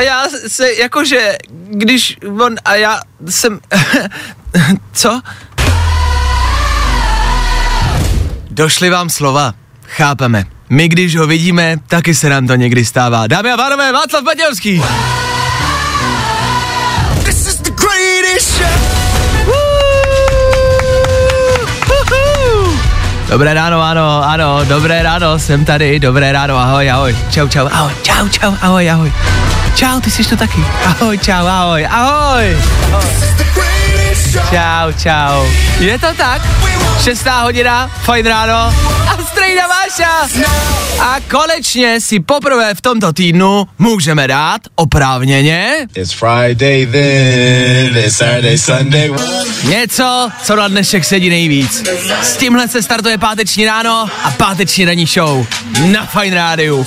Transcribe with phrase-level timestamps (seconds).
[0.00, 1.36] A já se jakože,
[1.70, 3.60] když on a já jsem,
[4.92, 5.20] co?
[8.50, 9.54] Došly vám slova,
[9.86, 10.44] chápeme.
[10.70, 13.26] My když ho vidíme, taky se nám to někdy stává.
[13.26, 14.82] Dámy a pánové, Václav Matějovský.
[17.24, 18.68] This is the greatest show.
[19.46, 19.80] Woo!
[23.28, 27.92] Dobré ráno, ano, ano, dobré ráno, jsem tady, dobré ráno, ahoj, ahoj, čau, čau, ahoj,
[28.02, 29.12] čau, čau, ahoj, ahoj.
[29.80, 30.60] Čau, ty jsi tu taky.
[30.84, 32.56] Ahoj, čau, ahoj, ahoj.
[34.50, 35.46] Čau, čau.
[35.78, 36.42] Je to tak?
[37.04, 38.74] Šestá hodina, fajn ráno
[39.08, 40.28] a strejna Váša.
[41.00, 48.58] A konečně si poprvé v tomto týdnu můžeme dát oprávněně It's Friday then, it's Saturday,
[48.58, 49.10] Sunday.
[49.64, 51.84] něco, co na dnešek sedí nejvíc.
[52.22, 55.46] S tímhle se startuje páteční ráno a páteční ranní show
[55.86, 56.86] na Fine Rádiu.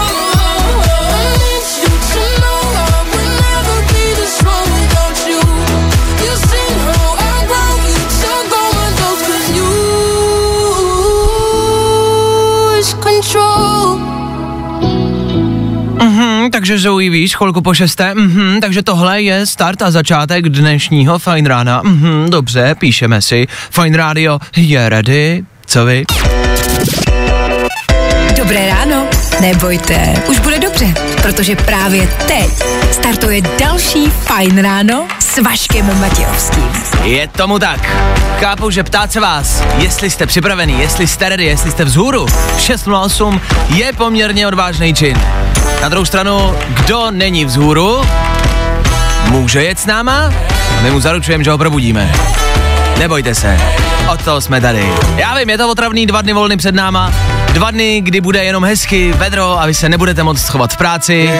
[16.41, 21.19] Mhm, takže Zoe víš, chvilku po šesté, mhm, takže tohle je start a začátek dnešního
[21.19, 21.81] Fine Rána.
[21.83, 23.47] Mhm, dobře, píšeme si.
[23.69, 25.43] Fine Radio je ready.
[25.65, 26.03] Co vy?
[28.37, 29.07] Dobré ráno.
[29.41, 32.49] Nebojte, už bude dobře, protože právě teď
[32.91, 36.69] startuje další Fajn ráno s Vaškem Matějovským.
[37.03, 37.89] Je tomu tak.
[38.39, 42.25] Chápu, že ptát se vás, jestli jste připravený, jestli jste ready, jestli jste vzhůru.
[42.57, 43.41] 608
[43.75, 45.17] je poměrně odvážný čin.
[45.81, 48.01] Na druhou stranu, kdo není vzhůru,
[49.29, 50.33] může jet s náma
[50.77, 52.13] a my mu zaručujeme, že ho probudíme.
[52.99, 53.57] Nebojte se,
[54.13, 54.89] od toho jsme tady.
[55.17, 57.13] Já vím, je to otravný dva dny volny před náma,
[57.53, 61.31] dva dny, kdy bude jenom hezky, vedro a vy se nebudete moc schovat v práci.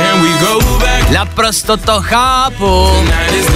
[1.13, 2.89] Naprosto to chápu,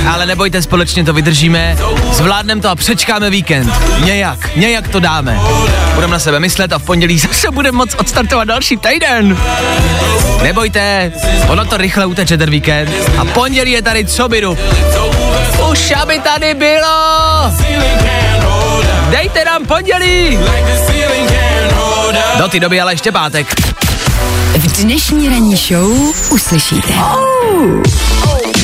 [0.10, 1.78] ale nebojte, společně to vydržíme,
[2.12, 3.74] zvládneme to a přečkáme víkend.
[4.04, 5.40] Nějak, nějak to dáme.
[5.94, 9.38] Budeme na sebe myslet a v pondělí zase budeme moc odstartovat další týden.
[10.44, 11.12] Nebojte,
[11.48, 14.58] ono to rychle uteče ten víkend a pondělí je tady co bydu.
[15.72, 17.52] Už aby tady bylo!
[19.10, 20.40] Dejte nám pondělí!
[22.38, 23.62] Do té doby ale ještě pátek.
[24.58, 26.94] V dnešní ranní show uslyšíte.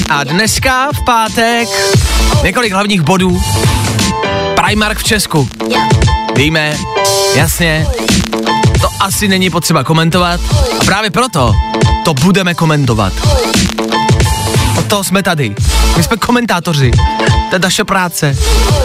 [0.10, 1.68] A dneska v pátek
[2.44, 3.42] několik hlavních bodů.
[4.56, 5.50] Primark v Česku.
[6.36, 6.78] Víme,
[7.36, 7.88] jasně,
[8.82, 10.40] to asi není potřeba komentovat
[10.82, 11.54] a právě proto
[12.06, 13.14] to budeme komentovat.
[14.78, 15.56] Od toho jsme tady.
[15.98, 16.92] My jsme komentátoři.
[17.50, 18.38] To je naše práce.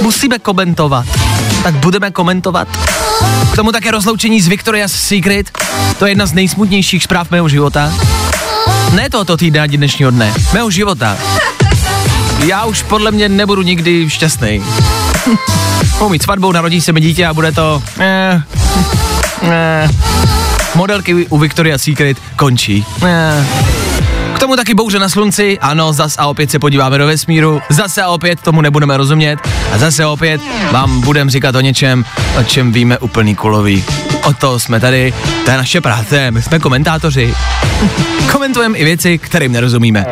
[0.03, 1.07] Musíme komentovat.
[1.63, 2.69] Tak budeme komentovat.
[3.53, 5.59] K tomu také rozloučení z Victoria's Secret.
[5.99, 7.93] To je jedna z nejsmutnějších zpráv mého života.
[8.93, 10.35] Ne tohoto týdne ani dnešního dne.
[10.53, 11.17] Mého života.
[12.47, 14.63] Já už podle mě nebudu nikdy šťastný.
[15.99, 17.83] Budu mít svatbu, narodí se mi dítě a bude to...
[17.99, 18.43] Eh,
[19.43, 19.89] eh.
[20.75, 22.85] Modelky u Victoria's Secret končí.
[23.07, 23.76] Eh.
[24.37, 28.03] K tomu taky bouře na slunci, ano, zas a opět se podíváme do vesmíru, zase
[28.03, 29.39] a opět tomu nebudeme rozumět
[29.73, 32.05] a zase opět vám budem říkat o něčem,
[32.41, 33.85] o čem víme úplný kulový.
[34.25, 35.15] O to jsme tady,
[35.45, 37.35] to je naše práce, my jsme komentátoři.
[38.33, 40.07] Komentujeme i věci, kterým nerozumíme.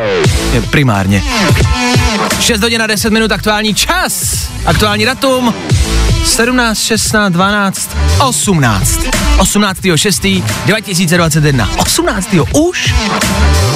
[0.69, 1.23] Primárně.
[2.39, 4.47] 6 hodin a 10 minut aktuální čas.
[4.65, 5.53] Aktuální datum
[6.25, 9.24] 17, 16, 12, 18.
[9.37, 9.79] 18.
[9.95, 10.25] 6.
[10.65, 11.69] 2021.
[11.77, 12.29] 18.
[12.53, 12.93] už?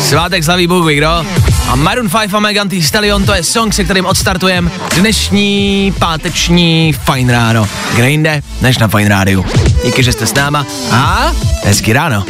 [0.03, 1.25] Svátek slaví Bůh ví kdo.
[1.67, 6.93] A Maroon 5 a Megan Thee Stallion, to je song, se kterým odstartujeme dnešní páteční
[6.93, 7.67] Fine ráno.
[7.95, 9.45] Kde jinde, než na Fine rádiu.
[9.83, 11.31] Díky, že jste s náma a
[11.63, 12.25] hezky ráno.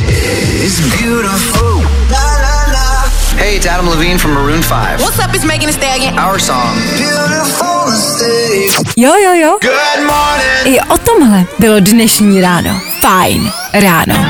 [3.37, 4.99] Hey, it's Adam Levine from Maroon 5.
[4.99, 6.19] What's up, it's Megan Thee Stallion.
[6.19, 6.75] Our song.
[8.97, 9.57] Jo, jo, jo.
[10.65, 12.81] I o tomhle bylo dnešní ráno.
[12.99, 14.25] Fajn ráno.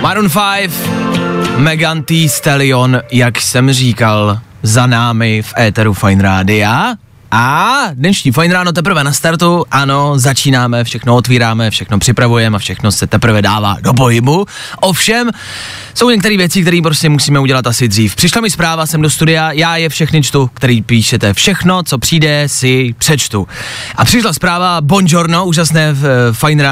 [0.00, 0.70] Maroon 5,
[1.56, 6.94] Megan Thee Stallion, jak jsem říkal, za námi v éteru Fine Rádia.
[7.30, 12.92] A dnešní fajn ráno teprve na startu, ano, začínáme, všechno otvíráme, všechno připravujeme a všechno
[12.92, 14.46] se teprve dává do pohybu.
[14.80, 15.30] Ovšem,
[15.94, 18.16] jsou některé věci, které prostě musíme udělat asi dřív.
[18.16, 21.34] Přišla mi zpráva sem do studia, já je všechny čtu, který píšete.
[21.34, 23.48] Všechno, co přijde, si přečtu.
[23.96, 26.66] A přišla zpráva, buongiorno, úžasné v eh, Fine.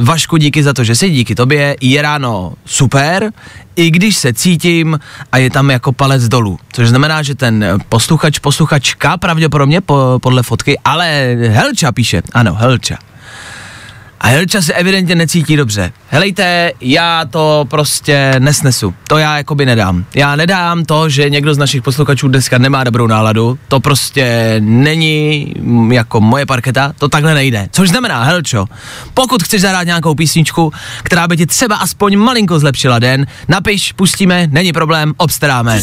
[0.00, 1.76] Vašku, díky za to, že jsi, díky tobě.
[1.80, 3.30] Je ráno super,
[3.76, 4.98] i když se cítím
[5.32, 6.58] a je tam jako palec dolů.
[6.72, 12.98] Což znamená, že ten posluchač, posluchačka pravděpodobně po, podle fotky, ale Helča píše, ano, Helča.
[14.24, 15.92] A Helča se evidentně necítí dobře.
[16.08, 18.94] Helejte, já to prostě nesnesu.
[19.08, 20.04] To já jakoby nedám.
[20.14, 23.58] Já nedám to, že někdo z našich posluchačů dneska nemá dobrou náladu.
[23.68, 27.68] To prostě není mm, jako moje parketa, to takhle nejde.
[27.72, 28.66] Což znamená, Helčo,
[29.14, 30.72] pokud chceš zahrát nějakou písničku,
[31.02, 35.82] která by ti třeba aspoň malinko zlepšila den, napiš, pustíme, není problém, obstaráme.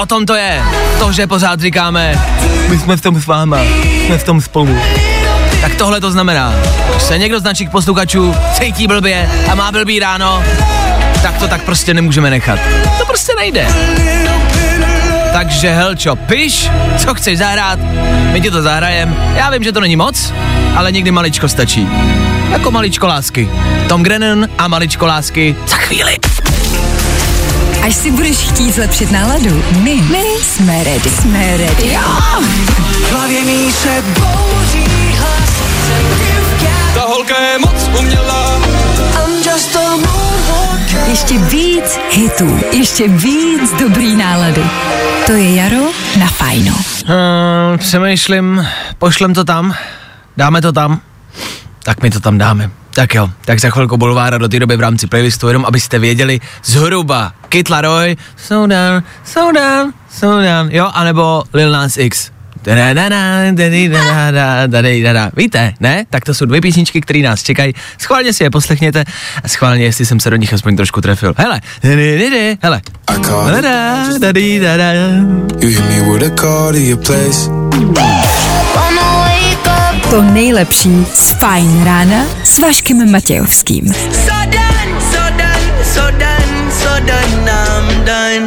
[0.00, 0.62] O tom to je.
[0.98, 2.20] To, že pořád říkáme,
[2.68, 3.58] my jsme v tom s váma,
[4.06, 4.78] jsme v tom spolu.
[5.60, 6.54] Tak tohle to znamená,
[6.90, 10.44] když se někdo z našich posluchačů cítí blbě a má blbý ráno,
[11.22, 12.58] tak to tak prostě nemůžeme nechat.
[12.98, 13.66] To prostě nejde.
[15.32, 17.78] Takže Helčo, piš, co chceš zahrát,
[18.32, 19.16] my ti to zahrajem.
[19.34, 20.32] Já vím, že to není moc,
[20.76, 21.88] ale někdy maličko stačí.
[22.50, 23.48] Jako maličko lásky.
[23.88, 26.16] Tom Grennan a maličko lásky za chvíli.
[27.82, 31.10] Až si budeš chtít zlepšit náladu, my, my jsme ready.
[31.10, 31.92] Jsme ready.
[31.92, 32.00] Jo.
[36.94, 38.60] Ta holka je moc umělá.
[41.06, 44.62] Ještě víc hitů, ještě víc dobrý nálady.
[45.26, 45.84] To je jaro
[46.18, 46.74] na fajno.
[47.06, 48.66] Hmm, přemýšlím,
[48.98, 49.74] pošlem to tam,
[50.36, 51.00] dáme to tam,
[51.82, 52.70] tak my to tam dáme.
[52.94, 56.40] Tak jo, tak za chvilku Bulvára do té doby v rámci playlistu, jenom abyste věděli
[56.64, 57.32] zhruba.
[57.48, 62.30] Kid Laroi, so down, so down, so down, jo, anebo Lil Nas X.
[65.36, 66.04] Víte, ne?
[66.10, 67.74] Tak to jsou dvě písničky, které nás čekají.
[67.98, 69.04] Schválně si je poslechněte
[69.44, 71.34] a schválně, jestli jsem se do nich aspoň trošku trefil.
[71.36, 71.60] Hele,
[72.62, 72.80] hele.
[75.60, 78.39] You hit me with a call to your place.
[80.10, 83.92] To nejlepší z Fajn rána s Vaškem Matějovským.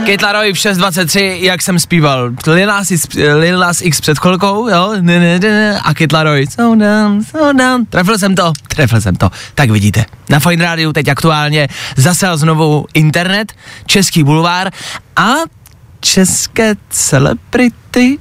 [0.06, 2.30] Kate Laroi v 6.23, jak jsem zpíval.
[2.48, 6.48] Lil Nas, X- Lil Nas X před chvilkou, jo, ne, ne, ne, a Kate Laroi,
[6.48, 7.86] so down, so down.
[7.86, 9.30] Trefil jsem to, trefil jsem to.
[9.56, 13.54] Tak vidíte, na Fine Radio teď aktuálně zasel znovu internet,
[13.86, 14.72] český bulvár
[15.16, 15.32] a
[16.00, 18.18] české celebrity.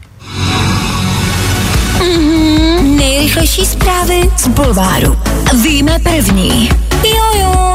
[3.23, 5.19] Nejrychlejší zprávy z Bulváru.
[5.63, 6.69] Víme první.
[7.05, 7.73] Jo, jo.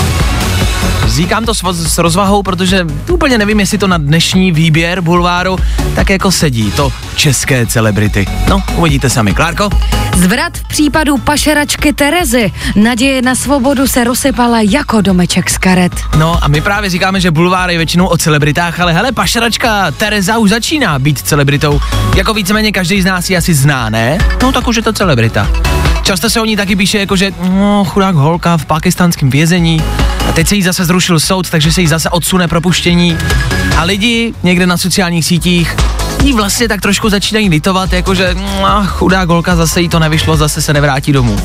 [1.07, 5.57] Říkám to s, s rozvahou, protože úplně nevím, jestli to na dnešní výběr bulváru
[5.95, 8.25] tak jako sedí, to české celebrity.
[8.49, 9.33] No, uvidíte sami.
[9.33, 9.69] Klárko?
[10.15, 12.51] Zvrat v případu pašeračky Terezy.
[12.75, 15.91] Naděje na svobodu se rozsypala jako domeček z karet.
[16.17, 20.37] No a my právě říkáme, že bulvár je většinou o celebritách, ale hele, pašeračka Tereza
[20.37, 21.79] už začíná být celebritou.
[22.15, 24.17] Jako víceméně každý z nás ji asi zná, ne?
[24.41, 25.47] No tak už je to celebrita.
[26.07, 29.81] Často se o ní taky píše jako, že no, chudák holka v pakistánském vězení
[30.29, 33.17] a teď se jí zase zrušil soud, takže se jí zase odsune propuštění.
[33.77, 35.75] A lidi někde na sociálních sítích
[36.27, 40.61] jí vlastně tak trošku začínají litovat, jakože no, chudá holka zase jí to nevyšlo, zase
[40.61, 41.39] se nevrátí domů.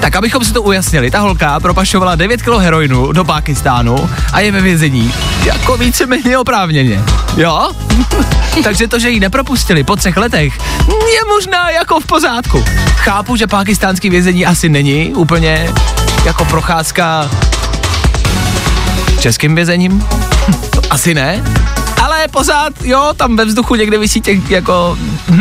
[0.00, 4.52] Tak abychom si to ujasnili, ta holka propašovala 9 kg heroinu do Pákistánu a je
[4.52, 5.12] ve vězení.
[5.44, 7.02] Jako víceméně oprávněně.
[7.36, 7.70] Jo?
[8.64, 12.64] Takže to, že ji nepropustili po třech letech, je možná jako v pořádku.
[12.96, 15.72] Chápu, že pákistánský vězení asi není úplně
[16.24, 17.30] jako procházka
[19.20, 20.04] českým vězením.
[20.90, 21.42] Asi ne,
[22.22, 24.98] ale pořád, jo, tam ve vzduchu někde vysí těch jako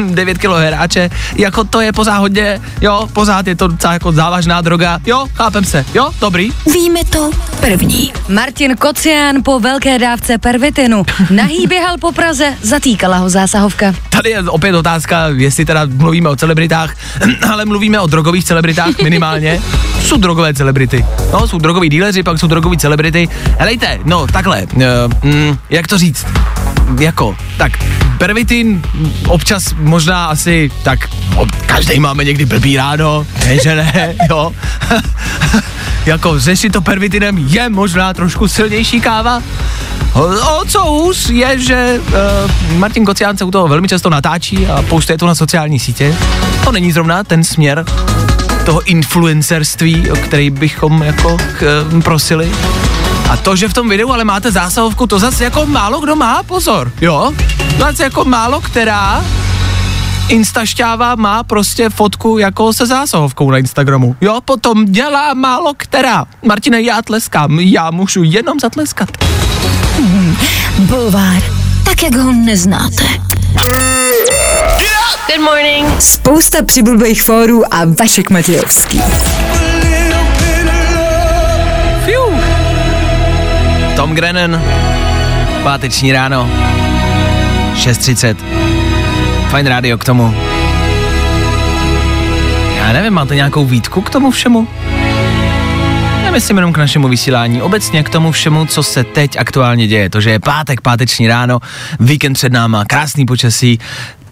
[0.10, 4.62] 9 kg heráče, jako to je pořád hodně, jo, pořád je to docela jako závažná
[4.62, 6.50] droga, jo, chápem se, jo, dobrý.
[6.74, 8.14] Víme to první.
[8.30, 11.06] Martin Kocián po velké dávce pervitinu.
[11.30, 13.94] Nahý běhal po Praze, zatýkala ho zásahovka.
[14.10, 16.96] Tady je opět otázka, jestli teda mluvíme o celebritách,
[17.52, 19.62] ale mluvíme o drogových celebritách minimálně.
[20.02, 21.06] Jsou drogové celebrity.
[21.34, 23.30] No, jsou drogoví díleři, pak jsou drogoví celebrity.
[23.60, 24.84] Helejte, no takhle, uh,
[25.24, 26.26] mm, jak to říct?
[27.00, 27.72] Jako, tak
[28.18, 28.82] pervitin
[29.28, 31.10] občas možná asi, tak
[31.66, 34.52] každý máme někdy blbý ráno, ne, že ne, jo.
[36.06, 39.42] jako řešit to pervitinem je možná trošku silnější káva.
[40.14, 44.82] O, co hůř je, že uh, Martin Kocián se u toho velmi často natáčí a
[44.82, 46.16] postuje to na sociální sítě.
[46.64, 47.86] To není zrovna ten směr
[48.66, 51.64] toho influencerství, o který bychom jako ch,
[52.04, 52.52] prosili.
[53.32, 56.44] A to, že v tom videu ale máte zásahovku, to zase jako málo kdo má,
[56.44, 57.32] pozor, jo?
[57.80, 59.24] Zase jako málo která
[60.28, 64.16] Instašťáva má prostě fotku jako se zásahovkou na Instagramu.
[64.22, 66.26] Jo, potom dělá málo která.
[66.46, 69.10] Martine, já tleskám, já můžu jenom zatleskat.
[70.80, 71.42] Bulvár,
[71.84, 73.04] tak jak ho neznáte.
[75.28, 76.02] Good morning.
[76.02, 79.02] Spousta přibulbých fórů a Vašek Matějovský.
[84.02, 84.62] Tom Grennan,
[85.64, 86.50] páteční ráno,
[87.74, 88.36] 6.30.
[89.50, 90.36] Fajn rádio k tomu.
[92.78, 94.68] Já nevím, máte nějakou výtku k tomu všemu?
[96.24, 100.10] Nemyslím jenom k našemu vysílání, obecně k tomu všemu, co se teď aktuálně děje.
[100.10, 101.60] To, že je pátek, páteční ráno,
[102.00, 103.80] víkend před náma, krásný počasí.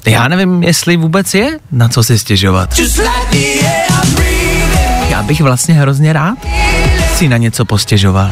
[0.05, 2.79] Já nevím, jestli vůbec je na co si stěžovat.
[5.09, 6.37] Já bych vlastně hrozně rád
[7.15, 8.31] si na něco postěžoval.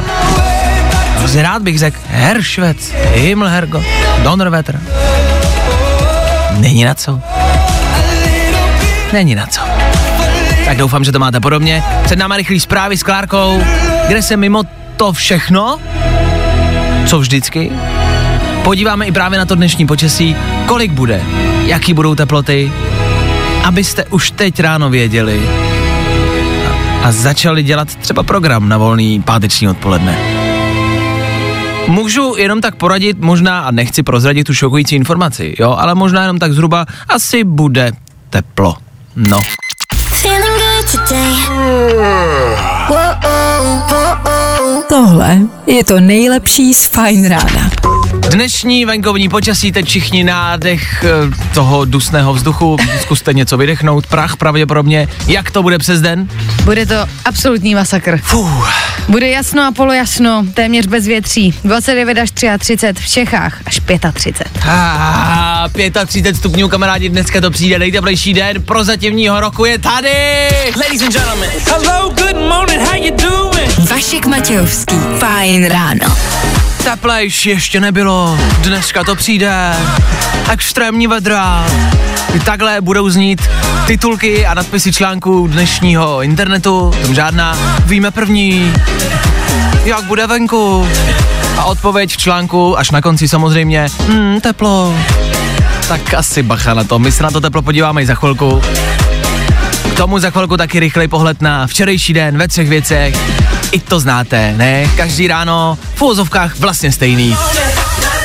[1.18, 3.84] Hrozně rád bych řekl Heršvec, Himmelhergo,
[4.24, 4.82] Donnerwetter.
[6.58, 7.20] Není na co.
[9.14, 9.62] Není na co.
[10.66, 11.84] Tak doufám, že to máte podobně.
[12.04, 13.64] Před náma rychlý zprávy s Klárkou,
[14.08, 14.64] kde se mimo
[14.98, 15.80] to všechno,
[17.06, 17.72] co vždycky,
[18.64, 21.22] podíváme i právě na to dnešní počasí, kolik bude,
[21.66, 22.72] jaký budou teploty,
[23.64, 25.42] abyste už teď ráno věděli
[26.68, 30.37] a, a začali dělat třeba program na volný páteční odpoledne.
[31.88, 36.40] Můžu jenom tak poradit, možná, a nechci prozradit tu šokující informaci, jo, ale možná jenom
[36.40, 37.92] tak zhruba, asi bude
[38.30, 38.76] teplo.
[39.16, 39.40] No.
[44.90, 47.70] Tohle je to nejlepší z Fine rána.
[48.32, 55.08] Dnešní venkovní počasí, teď všichni nádech eh, toho dusného vzduchu, zkuste něco vydechnout, prach pravděpodobně.
[55.28, 56.30] Jak to bude přes den?
[56.64, 58.20] Bude to absolutní masakr.
[58.24, 58.70] Fuh,
[59.08, 61.54] Bude jasno a polojasno, téměř bez větří.
[61.64, 63.82] 29 až 33 v Čechách až
[64.14, 64.64] 35.
[64.70, 65.70] ah,
[66.06, 70.14] 35 stupňů, kamarádi, dneska to přijde nejteplejší den prozatímního roku je tady!
[70.76, 73.90] Ladies and gentlemen, hello, good morning, how you doing?
[73.90, 74.96] Vašek Matějovský.
[75.20, 76.18] Fajn ráno.
[76.92, 79.74] Teplejš ještě nebylo, dneska to přijde.
[80.52, 81.66] Extrémní vedra.
[82.46, 83.42] Takhle budou znít
[83.88, 87.58] titulky a nadpisy článků dnešního internetu, tam žádná.
[87.86, 88.74] Víme první,
[89.86, 90.88] jak bude venku.
[91.58, 94.96] A odpověď v článku až na konci samozřejmě, hmm, teplo.
[95.88, 98.62] Tak asi bacha na to, my se na to teplo podíváme i za chvilku.
[99.94, 103.16] K tomu za chvilku taky rychlej pohled na včerejší den ve třech věcech.
[103.72, 104.90] I to znáte, ne?
[104.98, 107.38] Každý ráno v úvozovkách vlastně stejný.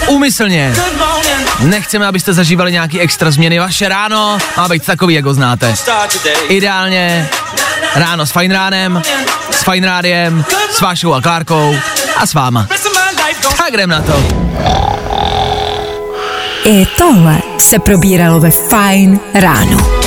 [0.07, 0.75] Úmyslně.
[1.59, 3.59] Nechceme, abyste zažívali nějaký extra změny.
[3.59, 5.75] Vaše ráno má být takový, jak ho znáte.
[6.49, 7.29] Ideálně
[7.95, 9.03] ráno s fajn ránem,
[9.51, 11.77] s fajn rádiem, s Vášou a Klárkou
[12.17, 12.67] a s váma.
[13.57, 14.25] Tak jdem na to.
[16.65, 20.02] I tohle se probíralo ve Fajn ráno.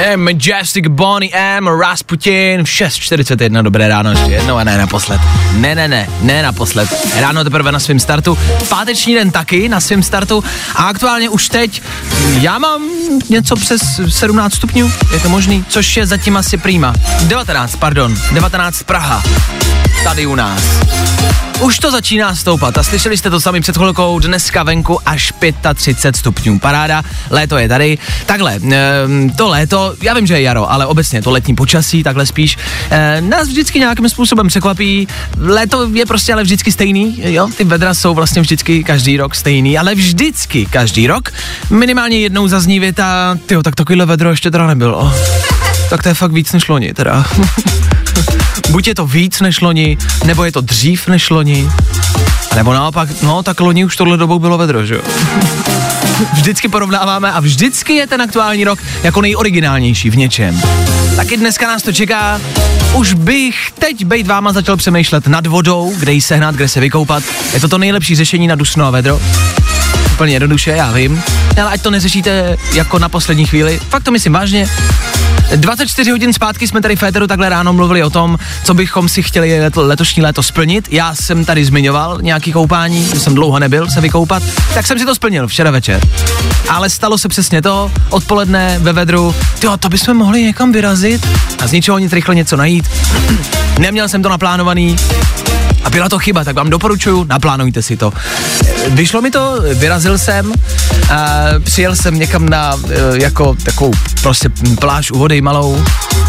[0.00, 5.20] Je Majestic Bonnie M, Rasputin, v 6.41, dobré ráno ještě jednou a ne naposled.
[5.52, 6.88] Ne, ne, ne, ne naposled.
[7.20, 8.38] Ráno teprve na svém startu,
[8.68, 11.82] páteční den taky na svém startu a aktuálně už teď
[12.40, 12.82] já mám
[13.28, 16.94] něco přes 17 stupňů, je to možný, což je zatím asi prýma.
[17.22, 19.22] 19, pardon, 19 Praha,
[20.04, 20.62] tady u nás.
[21.60, 25.32] Už to začíná stoupat a slyšeli jste to sami před chvilkou, dneska venku až
[25.74, 26.58] 35 stupňů.
[26.58, 27.98] Paráda, léto je tady.
[28.26, 32.26] Takhle, ehm, to léto, já vím, že je jaro, ale obecně to letní počasí, takhle
[32.26, 32.58] spíš,
[32.90, 35.08] eh, nás vždycky nějakým způsobem překvapí.
[35.38, 39.78] Léto je prostě ale vždycky stejný, jo, ty vedra jsou vlastně vždycky každý rok stejný,
[39.78, 41.32] ale vždycky každý rok
[41.70, 45.14] minimálně jednou zazní věta, tyjo, tak takovýhle vedro ještě teda nebylo.
[45.90, 47.24] Tak to je fakt víc než loni teda.
[48.70, 51.68] Buď je to víc než loni, nebo je to dřív než loni,
[52.54, 55.00] nebo naopak, no tak loni už tohle dobou bylo vedro, že jo?
[56.32, 60.60] Vždycky porovnáváme a vždycky je ten aktuální rok jako nejoriginálnější v něčem.
[61.16, 62.40] Taky dneska nás to čeká.
[62.94, 67.22] Už bych teď bejt váma začal přemýšlet nad vodou, kde ji sehnat, kde se vykoupat.
[67.54, 69.20] Je to to nejlepší řešení na dusno a vedro.
[70.12, 71.22] Úplně jednoduše, já vím.
[71.62, 73.80] Ale ať to neřešíte jako na poslední chvíli.
[73.88, 74.68] Fakt to myslím vážně.
[75.56, 79.22] 24 hodin zpátky jsme tady v Féteru takhle ráno mluvili o tom, co bychom si
[79.22, 80.88] chtěli leto, letošní léto splnit.
[80.90, 84.42] Já jsem tady zmiňoval nějaký koupání, že jsem dlouho nebyl se vykoupat,
[84.74, 86.00] tak jsem si to splnil včera večer.
[86.68, 91.26] Ale stalo se přesně to, odpoledne ve vedru, jo, to bychom mohli někam vyrazit
[91.58, 92.90] a z ničeho nic rychle něco najít.
[93.78, 94.96] Neměl jsem to naplánovaný,
[95.84, 98.12] A byla to chyba, tak vám doporučuju, naplánujte si to.
[98.88, 100.52] Vyšlo mi to, vyrazil jsem,
[101.12, 104.48] a přijel jsem někam na eh, jako takovou prostě
[104.80, 105.84] pláž u vody malou,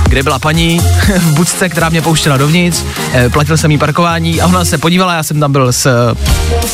[0.07, 0.79] kde byla paní
[1.19, 5.13] v bucce, která mě pouštěla dovnitř, eh, platil jsem jí parkování a ona se podívala,
[5.13, 6.15] já jsem tam byl s eh,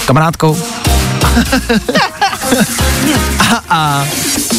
[0.05, 0.57] kamarádkou.
[3.39, 4.07] A, a,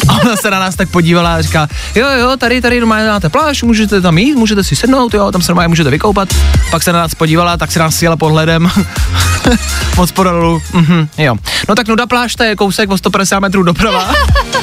[0.09, 3.29] a ona se na nás tak podívala a říká, jo, jo, tady, tady normálně máte
[3.29, 6.29] pláž, můžete tam jít, můžete si sednout, jo, tam se normálně můžete vykoupat.
[6.71, 8.71] Pak se na nás podívala, tak se nás sjela pohledem.
[9.97, 11.37] Moc podolu, mhm, jo.
[11.69, 14.15] No tak Nuda pláž, to je kousek o 150 metrů doprava.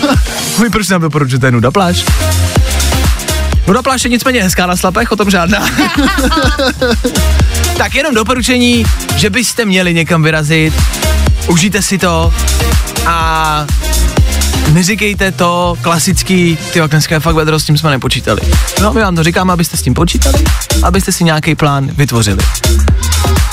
[0.61, 2.05] Vy proč nám doporučujete Nuda pláž?
[3.67, 5.69] Nuda pláž je nicméně hezká na slapech, o tom žádná.
[7.77, 10.73] tak jenom doporučení, že byste měli někam vyrazit,
[11.47, 12.33] užijte si to
[13.05, 13.65] a
[14.71, 18.41] neříkejte to klasický, ty dneska je fakt vedro, s tím jsme nepočítali.
[18.81, 20.43] No, my vám to říkáme, abyste s tím počítali,
[20.83, 22.43] abyste si nějaký plán vytvořili.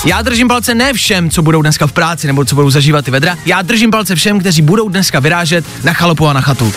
[0.05, 3.11] Já držím palce ne všem, co budou dneska v práci nebo co budou zažívat ty
[3.11, 3.37] vedra.
[3.45, 6.73] Já držím palce všem, kteří budou dneska vyrážet na chalupu a na chatu.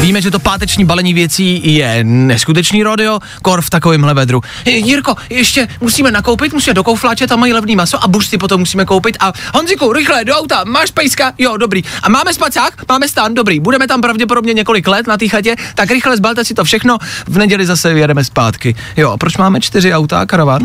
[0.00, 4.40] Víme, že to páteční balení věcí je neskutečný rodeo, kor v takovémhle vedru.
[4.66, 8.84] Jirko, ještě musíme nakoupit, musíme do koufláče, tam mají levný maso a buřty potom musíme
[8.84, 9.16] koupit.
[9.20, 11.32] A Honziku, rychle, do auta, máš pejska?
[11.38, 11.82] Jo, dobrý.
[12.02, 12.88] A máme spacák?
[12.88, 13.60] Máme stan, dobrý.
[13.60, 17.38] Budeme tam pravděpodobně několik let na té chatě, tak rychle zbalte si to všechno, v
[17.38, 18.74] neděli zase jedeme zpátky.
[18.96, 20.62] Jo, a proč máme čtyři auta a karavan?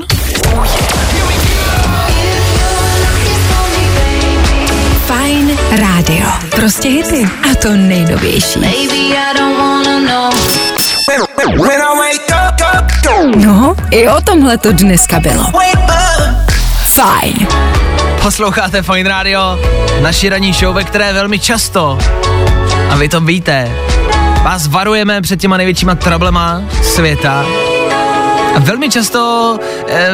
[5.77, 6.25] Rádio.
[6.49, 7.29] Prostě hity.
[7.51, 8.59] A to nejnovější.
[13.35, 15.51] No, i o tomhle to dneska bylo.
[16.79, 17.47] Fajn.
[18.21, 19.59] Posloucháte Fine Radio,
[20.01, 21.97] naši ranní show, ve které velmi často,
[22.89, 23.71] a vy to víte,
[24.43, 27.45] vás varujeme před těma největšíma trablema světa.
[28.55, 29.59] A velmi často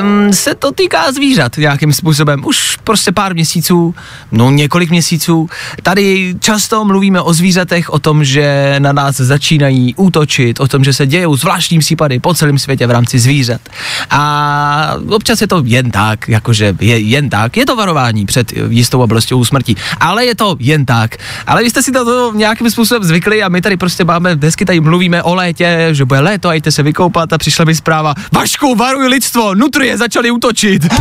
[0.02, 2.46] um, se to týká zvířat nějakým způsobem.
[2.46, 3.96] Už prostě pár měsíců,
[4.32, 5.50] no několik měsíců.
[5.84, 10.94] Tady často mluvíme o zvířatech, o tom, že na nás začínají útočit, o tom, že
[10.94, 13.62] se dějou zvláštní případy po celém světě v rámci zvířat.
[14.10, 17.58] A občas je to jen tak, jakože je jen tak.
[17.58, 21.18] Je to varování před jistou oblastí smrti, ale je to jen tak.
[21.48, 24.66] Ale vy jste si to, to nějakým způsobem zvykli a my tady prostě máme, dnesky
[24.66, 28.76] tady mluvíme o létě, že bude léto a se vykoupat a přišla mi zpráva, Vašku,
[28.76, 30.94] varuj lidstvo, nutrie začaly útočit.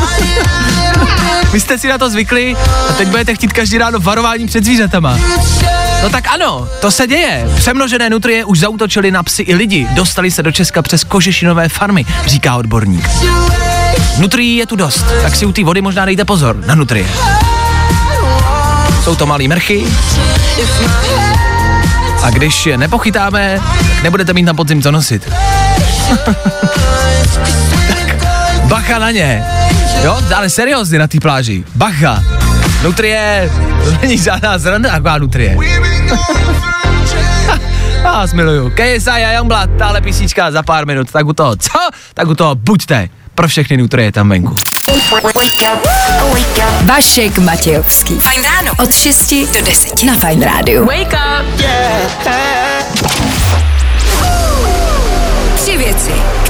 [1.53, 2.57] Vy jste si na to zvykli
[2.91, 5.19] a teď budete chtít každý ráno varování před zvířatama.
[6.03, 7.49] No tak ano, to se děje.
[7.57, 9.89] Přemnožené nutrie už zautočily na psy i lidi.
[9.91, 13.09] Dostali se do Česka přes kožešinové farmy, říká odborník.
[14.19, 17.07] Nutrií je tu dost, tak si u té vody možná dejte pozor na nutrie.
[19.05, 19.87] Jsou to malý mrchy.
[22.23, 25.33] A když je nepochytáme, tak nebudete mít na podzim co nosit.
[28.65, 29.45] Bacha na ně.
[30.05, 31.65] Jo, ale seriózně na té pláži.
[31.75, 32.23] Bacha.
[32.83, 33.51] Nutrie,
[33.85, 35.57] to není žádná zranda, taková nutrie.
[38.05, 38.71] Já vás miluju.
[38.71, 41.13] KSI a Youngblood, tahle písnička za pár minut.
[41.13, 41.79] Tak u toho, co?
[42.15, 43.09] Tak u toho buďte.
[43.35, 44.57] Pro všechny nutrie tam venku.
[46.83, 48.15] Vašek Matějovský.
[48.15, 48.73] Fajn ráno.
[48.79, 50.85] Od 6 do 10 na Fajn rádiu.
[50.85, 51.47] Wake up.
[51.57, 52.72] Tři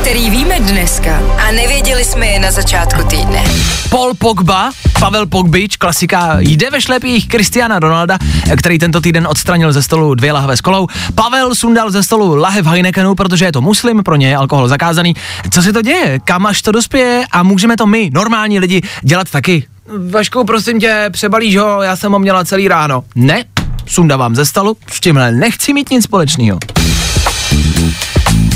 [0.02, 3.44] které víme dneska a nevěděli jsme je na začátku týdne.
[3.90, 8.18] Paul Pogba, Pavel Pogbič, klasika, jde ve šlepích Kristiana Ronalda,
[8.58, 10.86] který tento týden odstranil ze stolu dvě lahve s kolou.
[11.14, 15.14] Pavel sundal ze stolu lahev Heinekenu, protože je to muslim, pro ně je alkohol zakázaný.
[15.50, 16.20] Co se to děje?
[16.24, 17.24] Kam až to dospěje?
[17.32, 19.66] A můžeme to my, normální lidi, dělat taky?
[20.10, 23.04] Vašku, prosím tě, přebalíš ho, já jsem ho měla celý ráno.
[23.14, 23.44] Ne,
[23.86, 26.58] sundavám ze stolu, s tímhle nechci mít nic společného.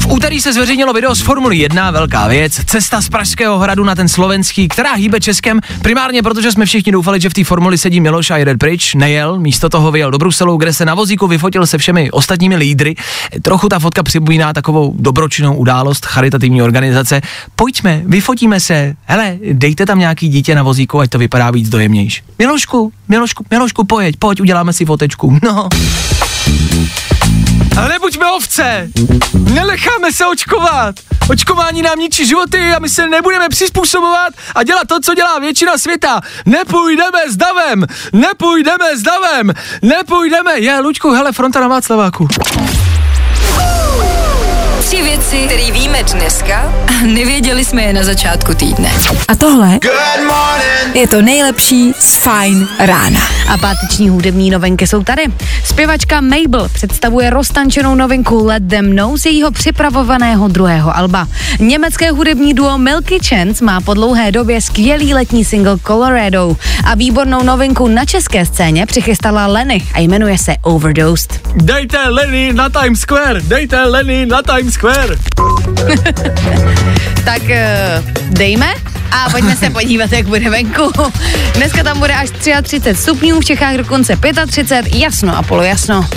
[0.09, 4.09] Úterý se zveřejnilo video z Formuly 1, velká věc, cesta z Pražského hradu na ten
[4.09, 8.31] slovenský, která hýbe Českem, primárně protože jsme všichni doufali, že v té Formuli sedí Miloš
[8.31, 11.79] a jede pryč, nejel, místo toho vyjel do Bruselu, kde se na vozíku vyfotil se
[11.79, 12.95] všemi ostatními lídry.
[13.43, 17.21] Trochu ta fotka připomíná takovou dobročinnou událost charitativní organizace.
[17.57, 22.23] Pojďme, vyfotíme se, hele, dejte tam nějaký dítě na vozíku, ať to vypadá víc dojemnější.
[22.39, 25.39] Milošku, Milošku, Milošku, pojď, pojď, uděláme si fotečku.
[25.43, 25.69] No.
[27.79, 28.89] Ale nebuďme ovce!
[29.35, 30.95] Nenecháme se očkovat!
[31.31, 35.79] Očkování nám ničí životy a my se nebudeme přizpůsobovat a dělat to, co dělá většina
[35.79, 36.21] světa.
[36.47, 37.87] Nepůjdeme s davem!
[38.13, 39.53] Nepůjdeme s davem!
[39.83, 40.59] Nepůjdeme!
[40.61, 42.29] Je, Luďku, hele, fronta na Václaváku.
[44.87, 48.91] Tři věci, věci, které víme dneska a nevěděli jsme je na začátku týdne.
[49.29, 49.79] A tohle
[50.95, 53.21] je to nejlepší z Fine rána.
[53.49, 55.23] A páteční hudební novinky jsou tady.
[55.65, 61.29] Zpěvačka Mabel představuje roztančenou novinku Let Them Know z jejího připravovaného druhého alba.
[61.59, 67.43] Německé hudební duo Milky Chance má po dlouhé době skvělý letní single Colorado a výbornou
[67.43, 71.41] novinku na české scéně přichystala Lenny a jmenuje se Overdosed.
[71.57, 75.17] Dejte Lenny na Times Square, dejte Lenny na Times Square.
[77.25, 78.75] Tak uh, dejme
[79.11, 80.93] a pojďme se podívat, jak bude venku.
[81.55, 86.09] Dneska tam bude až 33 stupňů, v Čechách dokonce 35, jasno a polojasno.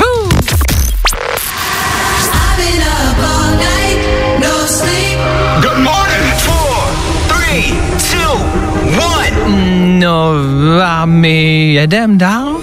[10.00, 12.60] No a my jedem dál?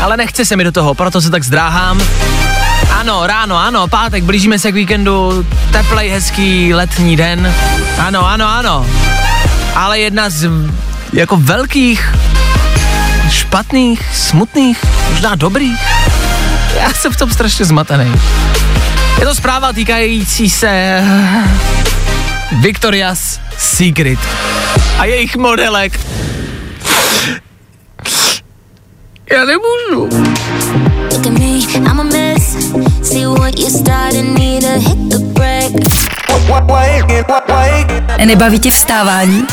[0.00, 2.00] Ale nechce se mi do toho, proto se tak zdráhám.
[2.90, 7.54] Ano, ráno, ano, pátek, blížíme se k víkendu, teplej, hezký letní den.
[7.98, 8.86] Ano, ano, ano.
[9.74, 10.50] Ale jedna z
[11.12, 12.14] jako velkých,
[13.30, 15.80] špatných, smutných, možná dobrých.
[16.80, 18.12] Já jsem v tom strašně zmatený.
[19.20, 21.02] Je to zpráva týkající se
[22.60, 24.18] Victoria's Secret
[24.98, 26.00] a jejich modelek.
[29.32, 30.18] Já nemůžu.
[31.12, 32.56] Look at me, I'm a mess.
[33.02, 35.90] See what you started, need to hit the brake.
[38.24, 39.44] Nebaví tě vstávání?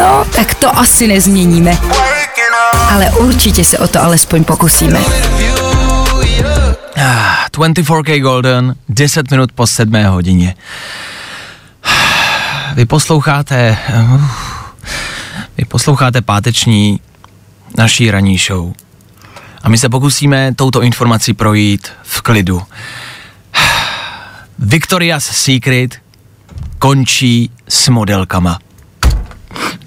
[0.00, 1.78] No, tak to asi nezměníme.
[2.90, 5.00] Ale určitě se o to alespoň pokusíme.
[7.52, 10.54] 24K Golden, 10 minut po 7 hodině.
[12.74, 13.76] Vy posloucháte,
[15.58, 17.00] vy posloucháte páteční
[17.78, 18.72] naší ranní show.
[19.64, 22.62] A my se pokusíme touto informací projít v klidu.
[24.58, 26.00] Victoria's Secret
[26.78, 28.58] končí s modelkama.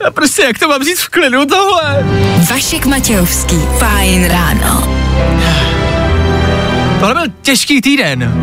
[0.08, 2.06] A prostě jak to mám říct v klidu tohle?
[2.50, 4.88] Vašek Matějovský, fajn ráno.
[7.00, 8.34] Tohle byl těžký týden.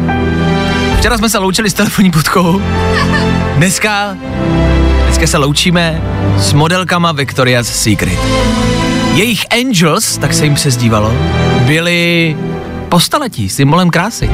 [0.98, 2.62] Včera jsme se loučili s telefonní budkou.
[3.56, 4.16] Dneska,
[5.04, 6.02] dneska se loučíme
[6.38, 8.18] s modelkama Victoria's Secret.
[9.14, 11.12] Jejich Angels, tak se jim přezdívalo,
[11.66, 12.36] byli
[12.88, 14.30] po staletí symbolem krásy.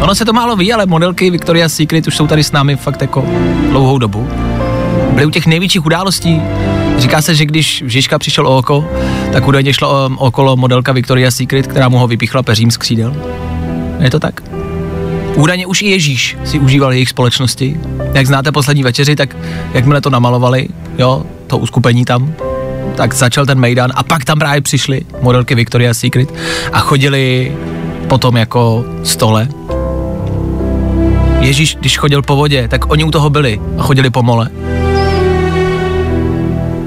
[0.00, 3.02] Ono se to málo ví, ale modelky Victoria's Secret už jsou tady s námi fakt
[3.02, 3.24] jako
[3.70, 4.28] dlouhou dobu.
[5.10, 6.42] Byly u těch největších událostí.
[6.98, 8.88] Říká se, že když Žižka přišel o oko,
[9.32, 13.16] tak údajně šlo o, okolo modelka Victoria's Secret, která mu ho vypíchla peřím z křídel.
[14.00, 14.42] Je to tak?
[15.34, 17.80] Údajně už i Ježíš si užíval jejich společnosti.
[18.14, 19.36] Jak znáte poslední večeři, tak
[19.74, 22.34] jakmile to namalovali, jo, to uskupení tam,
[22.98, 26.34] tak začal ten Mejdan a pak tam právě přišly modelky Victoria's Secret
[26.72, 27.56] a chodili
[28.08, 29.48] potom jako stole.
[31.40, 34.50] Ježíš, když chodil po vodě, tak oni u toho byli a chodili po mole.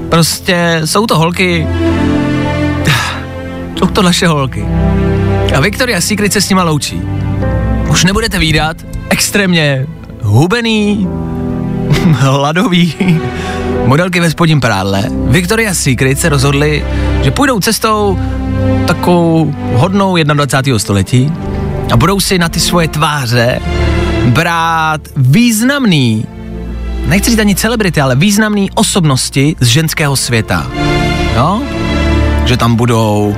[0.08, 1.66] Prostě jsou to holky,
[3.78, 4.64] jsou to naše holky.
[5.56, 7.00] A Victoria's Secret se s nima loučí.
[7.90, 8.76] Už nebudete výdat
[9.08, 9.86] extrémně
[10.22, 11.08] hubený,
[12.12, 12.94] hladový
[13.86, 15.04] modelky ve spodním prádle.
[15.10, 16.84] Victoria's Secret se rozhodli,
[17.22, 18.18] že půjdou cestou
[18.86, 20.78] takovou hodnou 21.
[20.78, 21.32] století
[21.92, 23.60] a budou si na ty svoje tváře
[24.26, 26.26] brát významný,
[27.06, 30.66] nechci říct ani celebrity, ale významný osobnosti z ženského světa.
[31.36, 31.62] Jo?
[32.44, 33.36] Že tam budou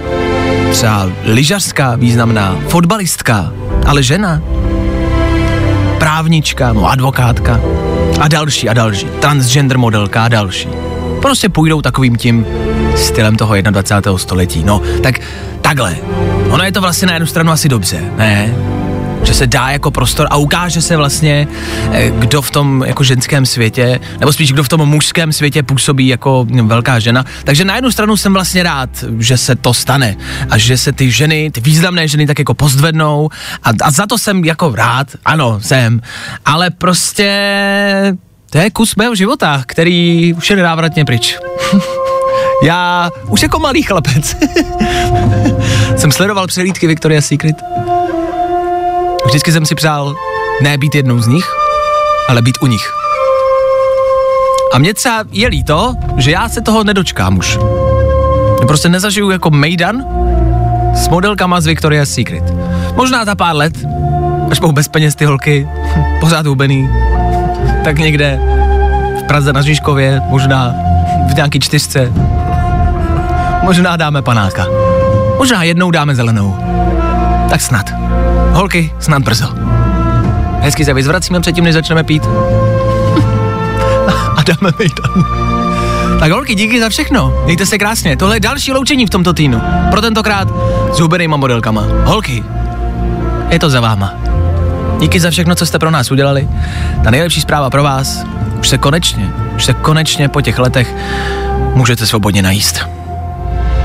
[0.73, 3.53] třeba lyžařská významná, fotbalistka,
[3.87, 4.43] ale žena,
[5.99, 7.61] právnička, no advokátka
[8.21, 10.69] a další a další, transgender modelka a další.
[11.23, 12.47] Prostě půjdou takovým tím
[12.97, 14.19] stylem toho 21.
[14.19, 14.65] století.
[14.65, 15.21] No, tak
[15.61, 15.97] takhle.
[16.51, 18.55] Ono je to vlastně na jednu stranu asi dobře, ne?
[19.25, 21.49] Že se dá jako prostor a ukáže se vlastně,
[21.93, 26.07] eh, kdo v tom jako ženském světě, nebo spíš kdo v tom mužském světě působí
[26.07, 27.25] jako velká žena.
[27.45, 30.17] Takže na jednu stranu jsem vlastně rád, že se to stane
[30.51, 33.31] a že se ty ženy, ty významné ženy tak jako pozdvednou
[33.63, 36.01] a, a za to jsem jako rád, ano, jsem,
[36.45, 37.31] ale prostě
[38.51, 41.39] to je kus mého života, který už je nenávratně pryč.
[42.63, 44.37] Já už jako malý chlapec
[45.97, 47.57] jsem sledoval přehlídky Victoria's Secret
[49.27, 50.15] Vždycky jsem si přál
[50.63, 51.45] ne být jednou z nich,
[52.29, 52.93] ale být u nich.
[54.73, 57.59] A mě třeba je líto, že já se toho nedočkám už.
[58.67, 60.05] Prostě nezažiju jako Mejdan
[60.95, 62.45] s modelkama z Victoria's Secret.
[62.95, 63.75] Možná za pár let,
[64.51, 65.69] až budou bez peněz ty holky,
[66.21, 66.91] pořád hubený,
[67.85, 68.41] tak někde
[69.21, 70.75] v Praze na Žižkově, možná
[71.33, 72.13] v nějaký čtyřce,
[73.63, 74.67] možná dáme panáka.
[75.39, 76.57] Možná jednou dáme zelenou.
[77.51, 77.91] Tak snad.
[78.55, 79.49] Holky, snad brzo.
[80.61, 82.23] Hezky se vyzvracíme předtím, než začneme pít.
[84.37, 85.25] A dáme mejdan.
[86.21, 87.43] Tak holky, díky za všechno.
[87.45, 88.17] Mějte se krásně.
[88.17, 89.63] Tohle je další loučení v tomto týdnu.
[89.91, 90.49] Pro tentokrát
[90.93, 91.87] s hubenýma modelkama.
[92.05, 92.45] Holky,
[93.51, 94.15] je to za váma.
[95.01, 96.49] Díky za všechno, co jste pro nás udělali.
[97.05, 98.25] Ta nejlepší zpráva pro vás,
[98.59, 100.95] už se konečně, už se konečně po těch letech
[101.75, 102.87] můžete svobodně najíst.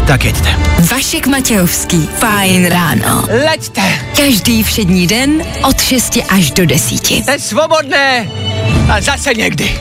[0.09, 0.55] Tak jeďte.
[0.91, 2.09] Vašek Matějovský.
[2.19, 3.25] Fajn ráno.
[3.45, 3.81] Leďte!
[4.17, 7.11] Každý všední den od 6 až do 10.
[7.11, 8.29] Jste svobodné!
[8.91, 9.79] A zase někdy.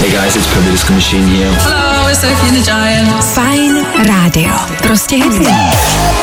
[0.00, 1.50] Hey guys, it's Purple Disco Machine here.
[3.22, 4.54] Fajn rádio.
[4.82, 5.44] Prostě hity.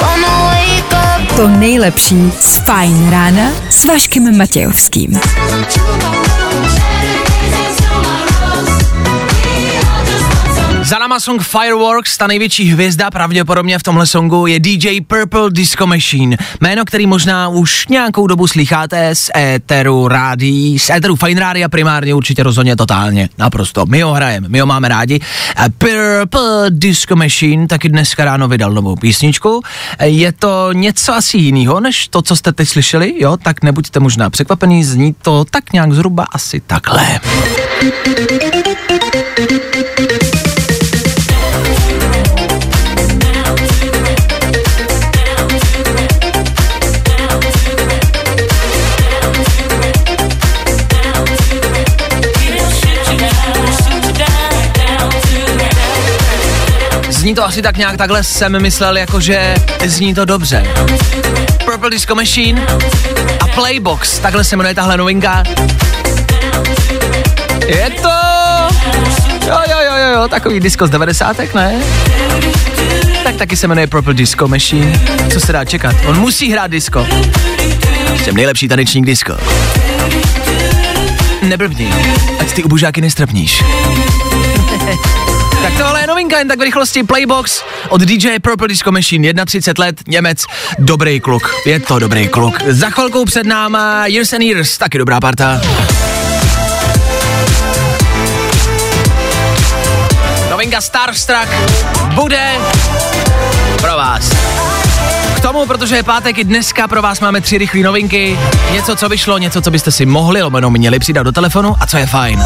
[0.02, 5.20] Wanna wake up To nejlepší z Fajn rána s Vaškem Matějovským.
[10.88, 15.88] Za náma song Fireworks, ta největší hvězda pravděpodobně v tomhle songu je DJ Purple Disco
[15.88, 16.38] Machine.
[16.62, 22.14] Jméno, který možná už nějakou dobu slycháte z éteru rádí, z éteru Fine Rádia primárně
[22.14, 23.86] určitě rozhodně totálně, naprosto.
[23.86, 25.20] My ho hrajeme, my ho máme rádi.
[25.78, 29.62] Purple Disco Machine taky dneska ráno vydal novou písničku.
[30.04, 33.38] Je to něco asi jiného, než to, co jste teď slyšeli, jo?
[33.38, 37.20] Tak nebuďte možná překvapený, zní to tak nějak zhruba asi takhle.
[57.28, 60.64] Zní to asi tak nějak takhle jsem myslel, jakože zní to dobře.
[61.66, 62.68] Purple Disco Machine
[63.40, 65.44] a Playbox, takhle se jmenuje tahle novinka.
[67.66, 68.10] Je to...
[69.48, 71.38] Jo, jo, jo, jo, jo, takový disco z 90.
[71.56, 71.82] ne?
[73.24, 75.00] Tak taky se jmenuje Purple Disco Machine.
[75.34, 75.96] Co se dá čekat?
[76.06, 77.08] On musí hrát disco.
[78.24, 79.38] Jsem nejlepší tanečník disco.
[81.42, 81.94] Neblbni,
[82.40, 83.64] ať ty ubužáky nestrapníš.
[85.62, 89.86] Tak tohle je novinka jen tak v rychlosti Playbox od DJ Purple Disco Machine, 31
[89.86, 90.46] let, Němec,
[90.80, 92.62] dobrý kluk, je to dobrý kluk.
[92.68, 95.62] Za chvilkou před náma Years and Years, taky dobrá parta.
[100.50, 101.48] Novinka Starstruck
[102.14, 102.52] bude
[103.82, 104.32] pro vás.
[105.36, 108.40] K tomu, protože je pátek i dneska, pro vás máme tři rychlé novinky.
[108.72, 111.98] Něco, co vyšlo, něco, co byste si mohli, lomeno měli přidat do telefonu a co
[111.98, 112.46] je fajn.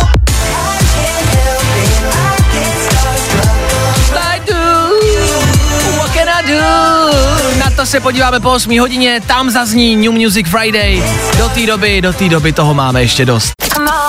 [6.47, 7.59] Do?
[7.59, 11.03] Na to se podíváme po 8 hodině, tam zazní New Music Friday.
[11.37, 13.51] Do té doby, do té doby toho máme ještě dost.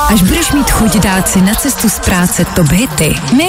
[0.09, 3.49] Až budeš mít chuť dát si na cestu z práce top hity, my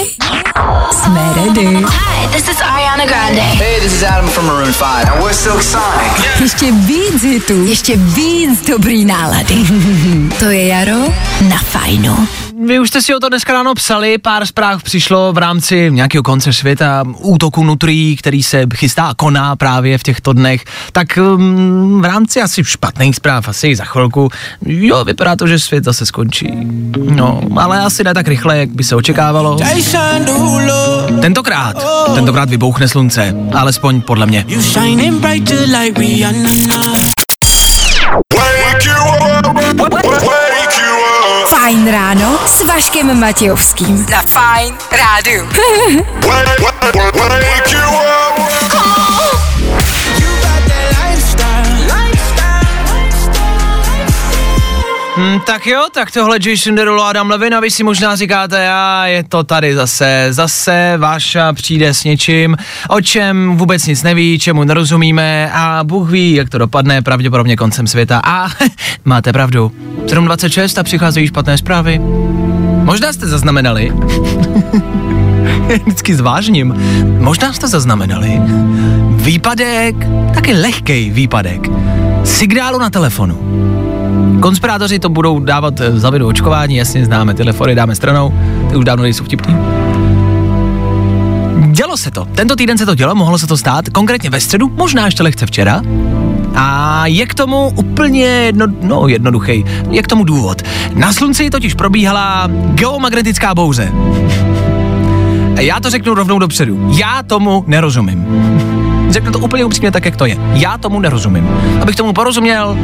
[0.90, 1.66] jsme ready.
[1.66, 2.56] Hi, this is
[2.94, 3.40] Ariana Grande.
[3.40, 5.08] Hey, this is Adam from Maroon 5.
[5.08, 6.40] And we're Silk Sonic.
[6.40, 9.54] Ještě víc hitů, ještě víc dobrý nálady.
[10.38, 11.12] to je jaro
[11.48, 12.28] na fajnu.
[12.66, 16.22] Vy už jste si o to dneska ráno psali, pár zpráv přišlo v rámci nějakého
[16.22, 22.02] konce světa, útoku nutrí, který se chystá a koná právě v těchto dnech, tak um,
[22.02, 24.28] v rámci asi špatných zpráv, asi za chvilku,
[24.66, 26.48] jo, vypadá to, že svět zase skončí.
[27.10, 29.58] No, ale asi ne tak rychle, jak by se očekávalo.
[31.20, 31.76] Tentokrát,
[32.14, 34.44] tentokrát vybouchne slunce, alespoň podle mě.
[41.48, 44.06] Fajn ráno s Vaškem Matějovským.
[44.10, 45.48] Na Fajn rádiu.
[55.16, 58.68] Hmm, tak jo, tak tohle Jason Derulo a Adam Levin a vy si možná říkáte,
[58.72, 62.56] a je to tady zase, zase Váša přijde s něčím,
[62.88, 67.86] o čem vůbec nic neví, čemu nerozumíme a Bůh ví, jak to dopadne, pravděpodobně koncem
[67.86, 68.48] světa a
[69.04, 69.72] máte pravdu.
[70.06, 72.00] 7.26 a přicházejí špatné zprávy.
[72.84, 73.92] Možná jste zaznamenali,
[75.84, 76.74] vždycky zvážním,
[77.18, 78.40] možná jste zaznamenali
[79.10, 79.96] výpadek,
[80.34, 81.60] taky lehkej výpadek
[82.24, 83.38] signálu na telefonu.
[84.40, 88.34] Konspirátoři to budou dávat eh, za vidu očkování, jasně známe, telefony dáme stranou,
[88.70, 89.56] ty už dávno nejsou vtipný.
[91.70, 94.72] Dělo se to, tento týden se to dělo, mohlo se to stát, konkrétně ve středu,
[94.76, 95.82] možná ještě lehce včera.
[96.54, 100.62] A je k tomu úplně jedno, no, jednoduchý, je k tomu důvod.
[100.94, 103.92] Na slunci totiž probíhala geomagnetická bouře.
[105.60, 106.90] Já to řeknu rovnou dopředu.
[106.98, 108.24] Já tomu nerozumím.
[109.14, 110.36] Řeknu to úplně upřímně tak, jak to je.
[110.52, 111.48] Já tomu nerozumím.
[111.80, 112.76] Abych tomu porozuměl,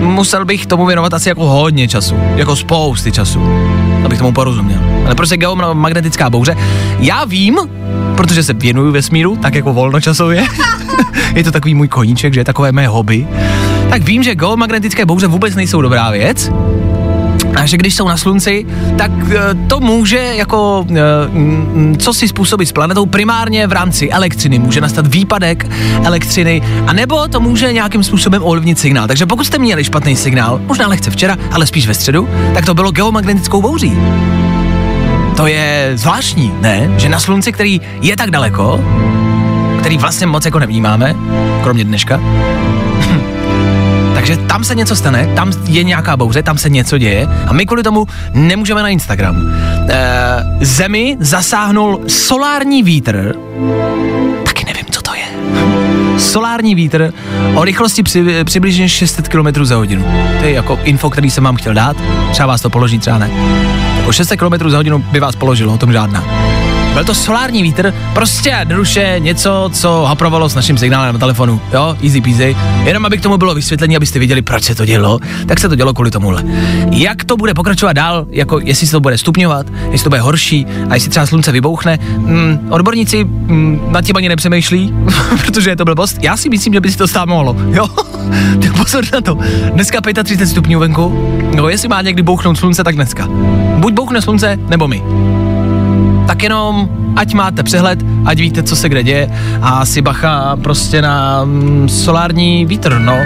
[0.00, 2.16] musel bych tomu věnovat asi jako hodně času.
[2.36, 3.40] Jako spousty času.
[4.04, 4.80] abych tomu porozuměl.
[5.06, 6.56] Ale prostě geomagnetická bouře.
[6.98, 7.58] Já vím,
[8.16, 10.46] protože se věnuju vesmíru, tak jako volnočasově.
[11.34, 13.26] je to takový můj koníček, že je takové mé hobby.
[13.90, 16.50] Tak vím, že geomagnetické bouře vůbec nejsou dobrá věc,
[17.56, 18.66] a že když jsou na slunci,
[18.98, 20.94] tak eh, to může jako eh,
[21.28, 24.58] mm, co si způsobit s planetou primárně v rámci elektřiny.
[24.58, 25.66] Může nastat výpadek
[26.04, 29.06] elektřiny, a nebo to může nějakým způsobem ovlivnit signál.
[29.06, 32.74] Takže pokud jste měli špatný signál, možná lehce včera, ale spíš ve středu, tak to
[32.74, 33.92] bylo geomagnetickou bouří.
[35.36, 36.90] To je zvláštní, ne?
[36.96, 38.80] Že na slunci, který je tak daleko,
[39.80, 41.14] který vlastně moc jako nevnímáme,
[41.62, 42.20] kromě dneška,
[44.26, 47.66] takže tam se něco stane, tam je nějaká bouře, tam se něco děje a my
[47.66, 49.36] kvůli tomu nemůžeme na Instagram.
[49.88, 53.34] E, zemi zasáhnul solární vítr,
[54.44, 55.24] taky nevím, co to je.
[56.18, 57.12] Solární vítr
[57.54, 60.04] o rychlosti při, přibližně 600 km za hodinu.
[60.38, 61.96] To je jako info, který jsem vám chtěl dát.
[62.32, 63.30] Třeba vás to položí, třeba ne.
[64.06, 66.24] O 600 km za hodinu by vás položilo, o tom žádná.
[66.94, 71.60] Byl to solární vítr, prostě jednoduše něco, co haprovalo s naším signálem na telefonu.
[71.72, 72.56] Jo, easy peasy.
[72.84, 75.74] Jenom aby k tomu bylo vysvětlení, abyste viděli, proč se to dělo, tak se to
[75.74, 76.42] dělo kvůli tomuhle.
[76.90, 80.66] Jak to bude pokračovat dál, jako jestli se to bude stupňovat, jestli to bude horší
[80.90, 84.94] a jestli třeba slunce vybouchne, mm, odborníci mm, nad tím ani nepřemýšlí,
[85.46, 86.16] protože je to blbost.
[86.22, 87.56] Já si myslím, že by si to stát mohlo.
[87.74, 87.88] Jo,
[88.62, 89.38] tak pozor na to.
[89.72, 93.28] Dneska 35 stupňů venku, no jestli má někdy bouchnout slunce, tak dneska.
[93.76, 95.02] Buď bouchne slunce, nebo my
[96.26, 99.30] tak jenom ať máte přehled, ať víte, co se kde děje
[99.62, 103.18] a si bacha prostě na mm, solární vítr, no.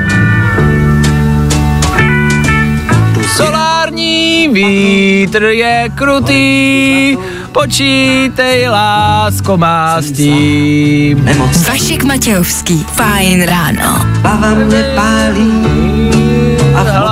[3.37, 7.17] Solární vítr je krutý,
[7.53, 11.31] počítej, lásko má s tím.
[11.69, 14.07] Vašek Matějovský, fajn ráno.
[14.23, 15.99] Hlava mě pálí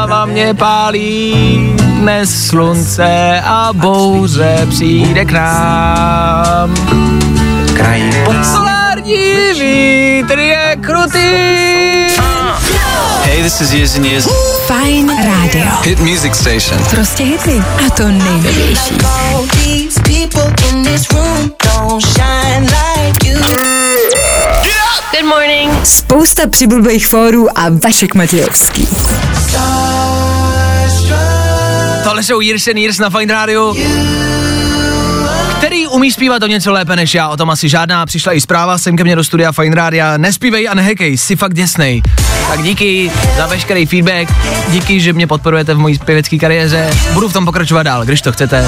[0.06, 6.74] Hlava mě pálí, dnes slunce a bouře přijde k nám.
[7.76, 9.16] Kraj pod Solární
[9.52, 11.56] vítr je krutý.
[13.22, 14.28] Hey, this is Years and Years.
[14.66, 15.66] Fajn rádio.
[15.82, 16.84] Hit music station.
[16.90, 17.62] Prostě hity.
[17.86, 18.98] A to nejnovější.
[19.50, 23.38] These people in this room don't shine like you.
[25.84, 28.88] Spousta přibulbých fórů a Vašek Matějovský.
[32.16, 33.74] Tohle jsou Years and Years na Fine Radio.
[35.56, 38.06] Který umí zpívat o něco lépe než já, o tom asi žádná.
[38.06, 40.16] Přišla i zpráva sem ke mně do studia Fine Rádia.
[40.16, 42.02] Nespívej a nehekej, jsi fakt děsnej.
[42.48, 44.32] Tak díky za veškerý feedback,
[44.68, 46.90] díky, že mě podporujete v mojí zpěvecké kariéře.
[47.12, 48.66] Budu v tom pokračovat dál, když to chcete.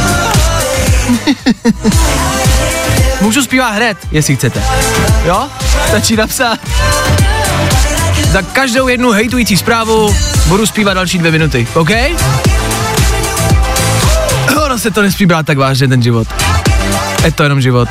[3.20, 4.62] Můžu zpívat hned, jestli chcete.
[5.24, 5.48] Jo?
[5.88, 6.58] Stačí napsat.
[8.30, 10.14] Za každou jednu hejtující zprávu
[10.46, 11.90] budu zpívat další dvě minuty, OK?
[14.78, 16.28] Se to nesmí brát tak vážně, ten život.
[17.24, 17.88] Je to jenom život.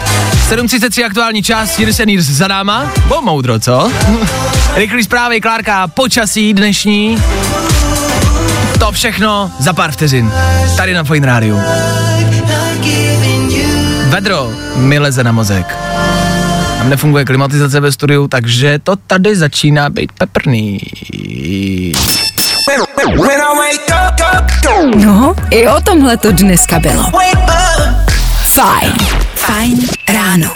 [0.50, 2.92] 7.33 aktuální čas, Years and Years za náma.
[3.08, 3.92] Bo moudro, co?
[4.76, 7.24] Rychlý zprávy, Klárka, počasí dnešní.
[8.80, 10.32] To všechno za pár vteřin.
[10.78, 11.60] Tady na Fine Rádiu.
[14.06, 15.76] Vedro mi leze na mozek.
[16.78, 20.80] Tam nefunguje klimatizace ve studiu, takže to tady začíná být peprný.
[25.52, 27.12] I o tomhle to dneska bylo.
[28.54, 28.94] Fajn.
[29.36, 29.80] Fajn
[30.14, 30.52] ráno.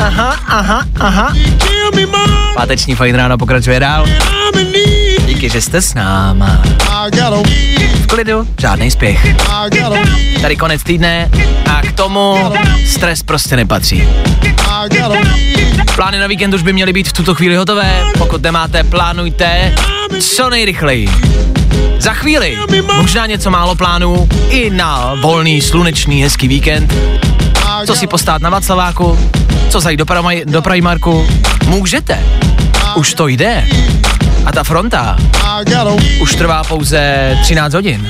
[0.00, 1.34] Aha, aha, aha.
[2.54, 4.06] Páteční fajn ráno pokračuje dál.
[5.26, 6.62] Díky, že jste s náma.
[8.06, 9.36] V klidu, žádný spěch.
[10.40, 11.30] Tady konec týdne
[11.70, 12.52] a k tomu
[12.86, 14.04] stres prostě nepatří.
[15.94, 18.04] Plány na víkend už by měly být v tuto chvíli hotové.
[18.18, 19.74] Pokud nemáte, plánujte
[20.20, 21.08] co nejrychleji.
[21.98, 22.58] Za chvíli
[22.96, 26.94] možná něco málo plánů i na volný, slunečný, hezký víkend.
[27.86, 29.30] Co si postát na Václaváku,
[29.68, 30.06] co zajít do,
[30.44, 31.26] do Primarku.
[31.66, 32.18] Můžete,
[32.96, 33.68] už to jde.
[34.46, 35.16] A ta fronta
[36.20, 38.08] už trvá pouze 13 hodin.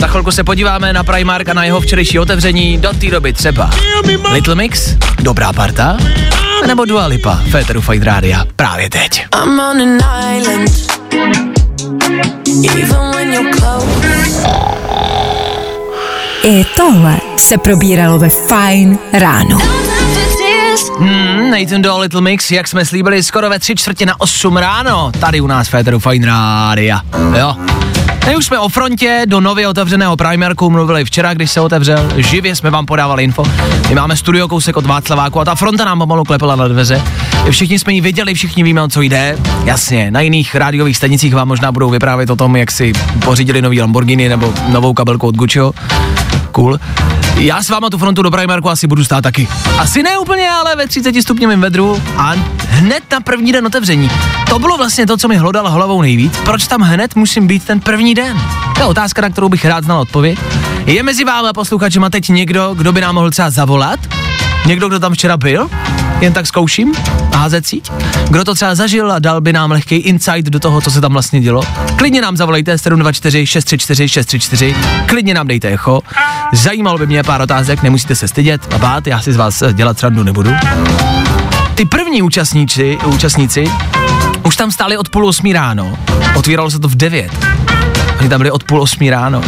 [0.00, 2.78] Za chvilku se podíváme na Primark a na jeho včerejší otevření.
[2.78, 3.70] Do té doby třeba
[4.32, 5.96] Little Mix, Dobrá parta,
[6.66, 9.26] nebo Dua Lipa, Féteru Fight Rádia, právě teď.
[10.38, 10.70] Island.
[16.42, 19.58] I tohle se probíralo ve Fajn ráno.
[20.98, 25.12] Hmm, Nathan Doe, Little Mix, jak jsme slíbili, skoro ve tři čtvrtě na 8 ráno,
[25.20, 27.00] tady u nás Féteru Fine Rádia.
[27.38, 27.56] Jo.
[28.26, 32.08] My už jsme o frontě do nově otevřeného Primarku mluvili včera, když se otevřel.
[32.16, 33.44] Živě jsme vám podávali info.
[33.88, 37.02] My máme studio kousek od Václaváku a ta fronta nám pomalu klepala na dveře.
[37.50, 39.38] Všichni jsme ji viděli, všichni víme, o co jde.
[39.64, 42.92] Jasně, na jiných rádiových stanicích vám možná budou vyprávět o tom, jak si
[43.24, 45.72] pořídili nový Lamborghini nebo novou kabelku od Gucciho.
[46.52, 46.78] Cool.
[47.36, 49.48] Já s váma tu frontu do Primarku asi budu stát taky.
[49.78, 52.34] Asi ne úplně, ale ve 30 stupňovém vedru a
[52.68, 54.10] hned na první den otevření.
[54.48, 56.36] To bylo vlastně to, co mi hlodalo hlavou nejvíc.
[56.44, 58.40] Proč tam hned musím být ten první den?
[58.74, 60.38] To je otázka, na kterou bych rád znal odpověď.
[60.86, 64.00] Je mezi vámi posluchačima teď někdo, kdo by nám mohl třeba zavolat?
[64.66, 65.70] Někdo, kdo tam včera byl?
[66.20, 66.94] Jen tak zkouším
[67.34, 67.90] házet síť.
[68.28, 71.12] Kdo to třeba zažil a dal by nám lehký insight do toho, co se tam
[71.12, 71.62] vlastně dělo?
[71.96, 74.76] Klidně nám zavolejte 724 634 634,
[75.06, 76.02] klidně nám dejte echo.
[76.52, 79.72] Zajímalo by mě pár otázek, nemusíte se stydět a bát, já si z vás eh,
[79.72, 80.50] dělat srandu nebudu.
[81.74, 83.70] Ty první účastníci, účastníci
[84.42, 85.98] už tam stáli od půl osmí ráno.
[86.34, 87.46] Otvíralo se to v devět.
[88.20, 89.40] Oni tam byli od půl osmí ráno.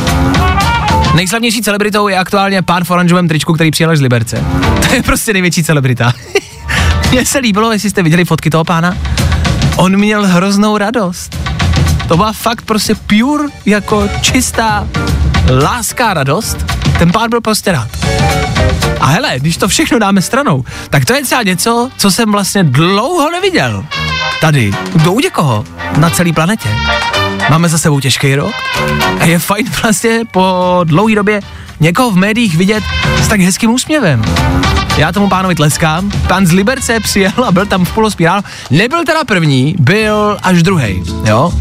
[1.15, 4.45] Nejslavnější celebritou je aktuálně pán v oranžovém tričku, který přijel z Liberce.
[4.89, 6.13] To je prostě největší celebrita.
[7.11, 8.97] Mně se líbilo, jestli jste viděli fotky toho pána.
[9.77, 11.39] On měl hroznou radost.
[12.09, 14.89] To byla fakt prostě pure, jako čistá
[15.63, 16.65] láska a radost.
[16.99, 17.89] Ten pán byl prostě rád.
[19.01, 22.65] A hele, když to všechno dáme stranou, tak to je třeba něco, co jsem vlastně
[22.65, 23.85] dlouho neviděl.
[24.41, 25.65] Tady, kdo u někoho,
[25.97, 26.69] na celé planetě.
[27.51, 28.55] Máme za sebou těžký rok
[29.21, 31.41] a je fajn vlastně po dlouhé době
[31.81, 32.85] někoho v médiích vidět
[33.23, 34.23] s tak hezkým úsměvem.
[34.97, 36.11] Já tomu pánovi tleskám.
[36.29, 38.45] Pán z Liberce přijel a byl tam v ráno.
[38.71, 41.53] Nebyl teda první, byl až druhý, jo?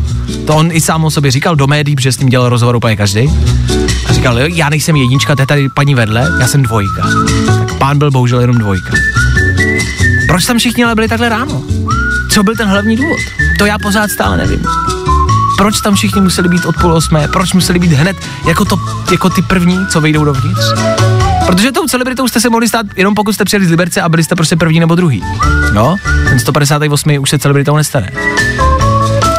[0.47, 2.95] To on i sám o sobě říkal do médií, protože s tím dělal rozhovor úplně
[2.95, 3.29] každý.
[4.09, 7.03] A říkal, jo, já nejsem jednička, to je tady paní vedle, já jsem dvojka.
[7.45, 8.91] Tak pán byl bohužel jenom dvojka.
[10.27, 11.63] Proč tam všichni ale byli takhle ráno?
[12.31, 13.19] Co byl ten hlavní důvod?
[13.59, 14.63] To já pořád stále nevím.
[15.57, 17.27] Proč tam všichni museli být od půl osmé?
[17.27, 18.75] Proč museli být hned jako, to,
[19.11, 20.63] jako ty první, co vejdou dovnitř?
[21.45, 24.23] Protože tou celebritou jste se mohli stát jenom pokud jste přijeli z Liberce a byli
[24.23, 25.23] jste prostě první nebo druhý.
[25.73, 25.95] No,
[26.29, 28.11] ten 158 už se celebritou nestane.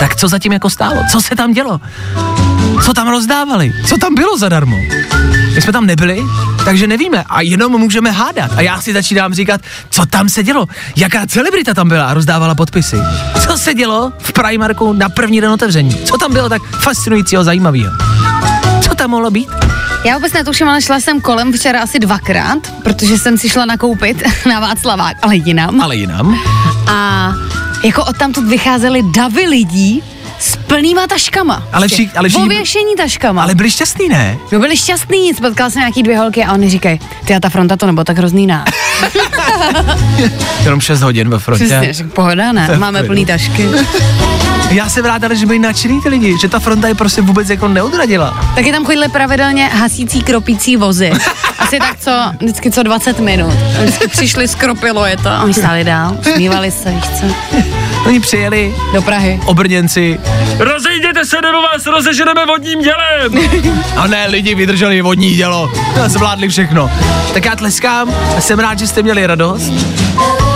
[0.00, 1.02] Tak co zatím jako stálo?
[1.12, 1.80] Co se tam dělo?
[2.84, 3.72] Co tam rozdávali?
[3.86, 4.76] Co tam bylo zadarmo?
[5.54, 6.22] My jsme tam nebyli,
[6.64, 8.50] takže nevíme a jenom můžeme hádat.
[8.56, 10.66] A já si začínám říkat, co tam se dělo?
[10.96, 12.96] Jaká celebrita tam byla a rozdávala podpisy?
[13.40, 15.94] Co se dělo v Primarku na první den otevření?
[16.04, 17.92] Co tam bylo tak fascinujícího, zajímavého?
[18.82, 19.48] Co tam mohlo být?
[20.04, 24.22] Já vůbec netuším, ale šla jsem kolem včera asi dvakrát, protože jsem si šla nakoupit
[24.48, 25.80] na Václavák, ale jinam.
[25.80, 26.38] Ale jinam.
[26.90, 27.32] A
[27.84, 30.02] jako odtamtud vycházely davy lidí
[30.40, 31.62] s plnýma taškama.
[31.72, 33.42] Ale vši- ale všichni- Pověšení taškama.
[33.42, 34.36] Ale byli šťastný, ne?
[34.52, 37.76] No byli šťastný, spotkala jsem nějaký dvě holky a oni říkají, ty a ta fronta
[37.76, 38.64] to nebo tak hrozný ná.
[40.64, 41.64] Jenom 6 hodin ve frontě.
[41.64, 42.68] Přesně, že pohoda, ne?
[42.78, 43.68] Máme plný tašky.
[44.70, 47.50] Já jsem rád, ale že byli nadšený ty lidi, že ta fronta je prostě vůbec
[47.50, 48.40] jako neodradila.
[48.54, 51.12] Taky tam chodily pravidelně hasící kropící vozy.
[51.68, 52.10] Asi tak co,
[52.40, 53.52] vždycky co 20 minut.
[53.80, 57.26] Vždycky přišli, skropilo je to a oni stáli dál, smívali se, víš co,
[58.06, 59.40] Oni přijeli, do Prahy.
[59.46, 60.20] obrněnci.
[60.58, 63.50] Rozejděte se, nebo vás rozeženeme vodním dělem.
[63.96, 65.70] A ne, lidi vydrželi vodní dělo.
[66.04, 66.90] A Zvládli všechno.
[67.34, 69.72] Tak já tleskám a jsem rád, že jste měli radost.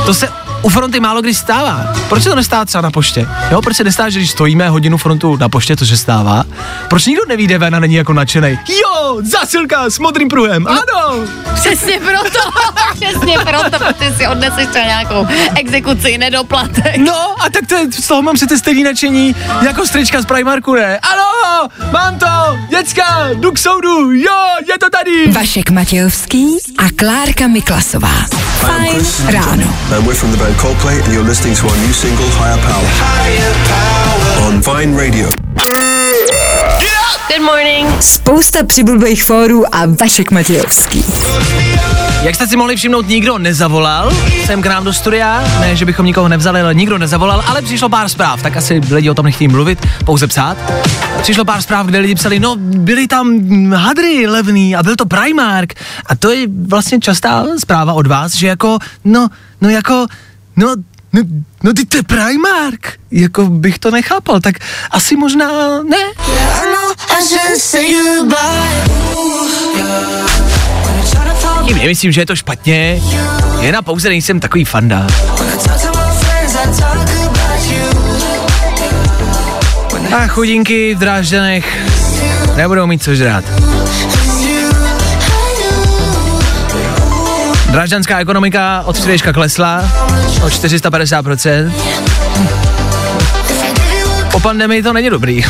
[0.07, 0.29] To se
[0.63, 1.87] u fronty málo kdy stává.
[2.09, 3.27] Proč se to nestává třeba na poště?
[3.51, 6.45] Jo, proč se nestává, že když stojíme hodinu frontu na poště, to se stává,
[6.89, 8.59] proč nikdo nevíde ven a není jako nadšenej?
[8.69, 11.15] Jo, zasilka s modrým pruhem, ano!
[11.55, 12.51] Přesně proto,
[12.95, 16.97] přesně proto, protože si odneseš třeba nějakou exekuci, nedoplatek.
[16.97, 20.75] No, a tak to je, z toho mám přece stejný nadšení jako strička z Primarku,
[20.75, 20.99] ne?
[20.99, 24.35] Ano, mám to, děcka, jdu k soudu, jo,
[24.73, 25.33] je to tady.
[25.33, 28.15] Vašek Matějovský a Klárka Miklasová.
[28.61, 29.77] Fajn ráno.
[30.53, 32.89] And Coldplay, and you're listening to our new single Higher Power.
[34.47, 35.29] On Vine Radio.
[37.29, 37.89] Good morning.
[38.01, 41.05] Spousta přibulbých fórů a Vašek Matějovský.
[42.23, 44.13] Jak jste si mohli všimnout, nikdo nezavolal
[44.47, 47.89] sem k nám do studia, ne, že bychom nikoho nevzali, ale nikdo nezavolal, ale přišlo
[47.89, 50.57] pár zpráv, tak asi lidi o tom nechtějí mluvit, pouze psát.
[51.23, 53.41] Přišlo pár zpráv, kde lidi psali, no byly tam
[53.73, 55.75] hadry levný a byl to Primark
[56.07, 59.29] a to je vlastně častá zpráva od vás, že jako, no,
[59.61, 60.07] no jako,
[60.57, 60.75] no,
[61.13, 61.23] no,
[61.63, 64.55] no ty to je Primark, jako bych to nechápal, tak
[64.91, 65.97] asi možná ne.
[71.67, 73.01] Tím nemyslím, že je to špatně,
[73.61, 75.07] jen a pouze nejsem takový fanda.
[80.17, 81.79] A chudinky v Drážďanech
[82.57, 83.45] nebudou mít co žrát.
[87.73, 89.81] Drážďanská ekonomika od včerejška klesla
[90.45, 91.73] o 450%.
[94.33, 95.41] Po pandemii to není dobrý.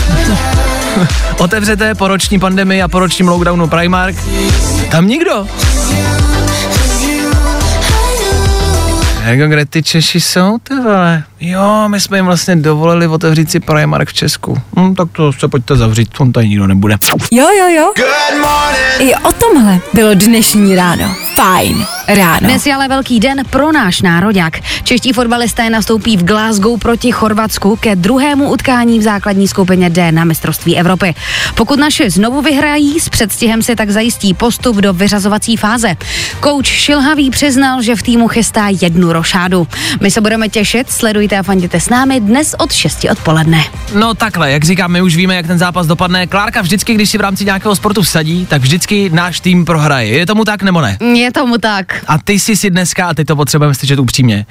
[1.38, 4.16] otevřete po roční pandemii a po ročním lockdownu Primark,
[4.90, 5.46] tam nikdo.
[9.24, 11.22] Jako kde ty Češi jsou, ty vole?
[11.40, 14.62] Jo, my jsme jim vlastně dovolili otevřít si Primark v Česku.
[14.78, 16.96] Hm, tak to se pojďte zavřít, on tady nikdo nebude.
[17.32, 17.92] Jo, jo, jo.
[18.98, 21.14] I o tomhle bylo dnešní ráno.
[21.34, 22.38] Fajn ráno.
[22.40, 24.60] Dnes je ale velký den pro náš nároďák.
[24.84, 30.24] Čeští fotbalisté nastoupí v Glasgow proti Chorvatsku ke druhému utkání v základní skupině D na
[30.24, 31.14] mistrovství Evropy.
[31.54, 35.96] Pokud naše znovu vyhrají, s předstihem si tak zajistí postup do vyřazovací fáze.
[36.40, 39.68] Kouč Šilhavý přiznal, že v týmu chystá jednu rošádu.
[40.00, 43.64] My se budeme těšit, sledujte a fanděte s námi dnes od 6 odpoledne.
[43.94, 46.26] No takhle, jak říkám, my už víme, jak ten zápas dopadne.
[46.26, 50.08] Klárka vždycky, když si v rámci nějakého sportu vsadí, tak vždycky náš tým prohraje.
[50.08, 50.98] Je tomu tak nebo ne?
[51.14, 52.04] Je tomu tak.
[52.06, 54.46] A ty jsi si dneska, a teď to potřebujeme slyšet upřímně,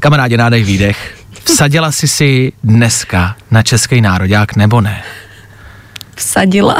[0.00, 5.02] kamarádi, nádej výdech, vsadila jsi si dneska na český nároďák nebo ne?
[6.16, 6.76] Vsadila.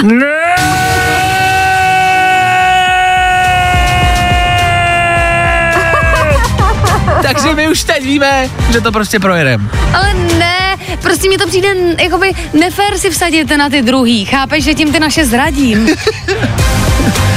[7.22, 9.68] Takže my už teď víme, že to prostě projedeme.
[9.94, 11.68] Ale ne, prostě mi to přijde
[12.02, 14.24] jakoby nefér si vsadit na ty druhý.
[14.24, 15.88] Chápeš, že tím ty naše zradím?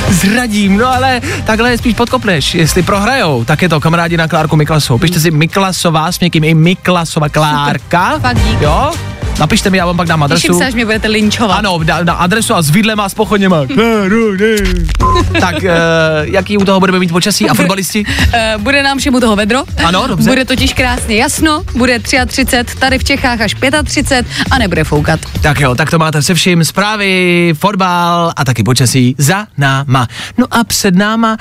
[0.10, 2.56] Zradím, no ale takhle je spíš podkopneš.
[2.56, 5.00] Jestli prohrajou, tak je to kamarádi na Klárku Miklasovou.
[5.00, 8.20] Pište si Miklasová s někým i Miklasova Klárka.
[8.20, 8.62] Fakt dík.
[8.62, 8.92] Jo?
[9.40, 10.42] Napište mi, já vám pak dám adresu.
[10.42, 11.58] Těším se, až mě budete linčovat.
[11.58, 13.58] Ano, na, na adresu a s vidlem a s pochodněma.
[15.40, 15.62] tak, uh,
[16.24, 18.06] jaký u toho budeme mít počasí a fotbalisti?
[18.06, 19.64] Uh, bude nám všemu toho vedro.
[19.86, 20.30] Ano, dobře.
[20.30, 22.46] Bude totiž krásně jasno, bude 33,
[22.80, 25.20] tady v Čechách až 35 a nebude foukat.
[25.42, 26.66] Tak jo, tak to máte se vším.
[26.66, 30.08] Zprávy, fotbal a taky počasí za náma.
[30.38, 31.38] No a před náma...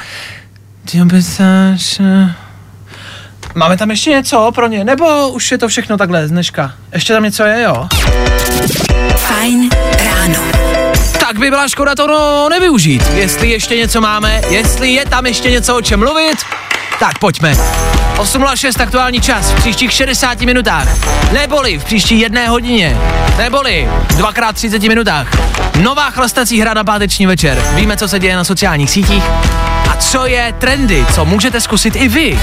[3.55, 4.85] Máme tam ještě něco pro ně?
[4.85, 6.73] Nebo už je to všechno takhle z dneška?
[6.93, 7.89] Ještě tam něco je, jo?
[9.17, 9.69] Fajn
[10.05, 10.41] ráno.
[11.21, 13.03] Tak by byla škoda to no, nevyužít.
[13.15, 16.39] Jestli ještě něco máme, jestli je tam ještě něco o čem mluvit,
[16.99, 17.53] tak pojďme.
[18.17, 20.89] 8.06 aktuální čas v příštích 60 minutách.
[21.33, 22.97] Neboli v příští jedné hodině.
[23.37, 25.29] Neboli dvakrát 30 minutách.
[25.83, 27.65] Nová chlastací hra na páteční večer.
[27.75, 29.25] Víme, co se děje na sociálních sítích
[29.91, 32.39] a co je trendy, co můžete zkusit i vy.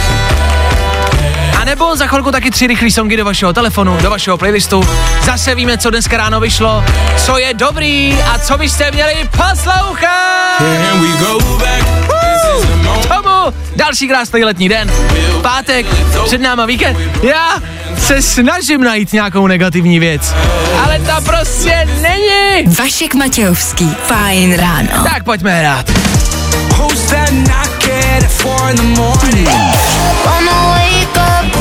[1.72, 4.88] Nebo za chvilku taky tři rychlé songy do vašeho telefonu, do vašeho playlistu.
[5.26, 6.84] Zase víme, co dneska ráno vyšlo,
[7.18, 10.58] co je dobrý a co byste měli poslouchat.
[13.08, 14.92] Tomu další krásný letní den.
[15.42, 15.86] Pátek,
[16.26, 16.98] před náma víkend.
[17.24, 17.58] Já
[17.98, 20.34] se snažím najít nějakou negativní věc,
[20.86, 22.76] ale ta prostě není.
[22.80, 23.96] Vašek Matějovský.
[24.08, 25.04] Fajn ráno.
[25.04, 25.92] Tak pojďme hrát.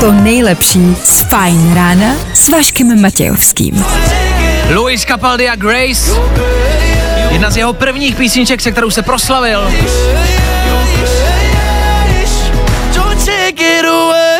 [0.01, 3.85] To nejlepší z Fajn rána s Vaškem Matějovským.
[4.73, 6.11] Luis Capaldi a Grace.
[7.29, 9.71] Jedna z jeho prvních písniček, se kterou se proslavil.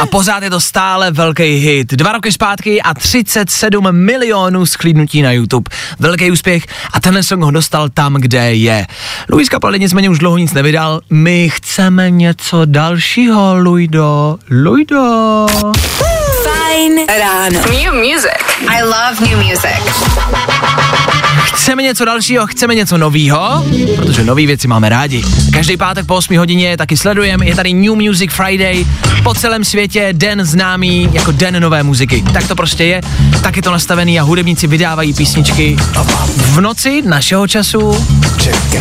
[0.01, 1.93] A pořád je to stále velký hit.
[1.93, 5.69] Dva roky zpátky a 37 milionů sklídnutí na YouTube.
[5.99, 6.63] Velký úspěch
[6.93, 8.88] a tenhle song ho dostal tam, kde je.
[9.30, 11.01] Luis Capaldi nicméně už dlouho nic nevydal.
[11.09, 14.38] My chceme něco dalšího, Luido.
[14.49, 15.45] Luido.
[16.43, 17.59] Fajn ráno.
[17.59, 18.41] New music.
[18.67, 20.70] I love new music.
[21.43, 23.65] Chceme něco dalšího, chceme něco novýho,
[23.95, 25.24] protože nové věci máme rádi.
[25.53, 28.86] Každý pátek po 8 hodině taky sledujeme, je tady New Music Friday,
[29.24, 32.24] po celém světě den známý jako den nové muziky.
[32.34, 33.01] Tak to prostě je,
[33.41, 35.78] tak je to nastavený a hudebníci vydávají písničky
[36.36, 38.07] v noci našeho času,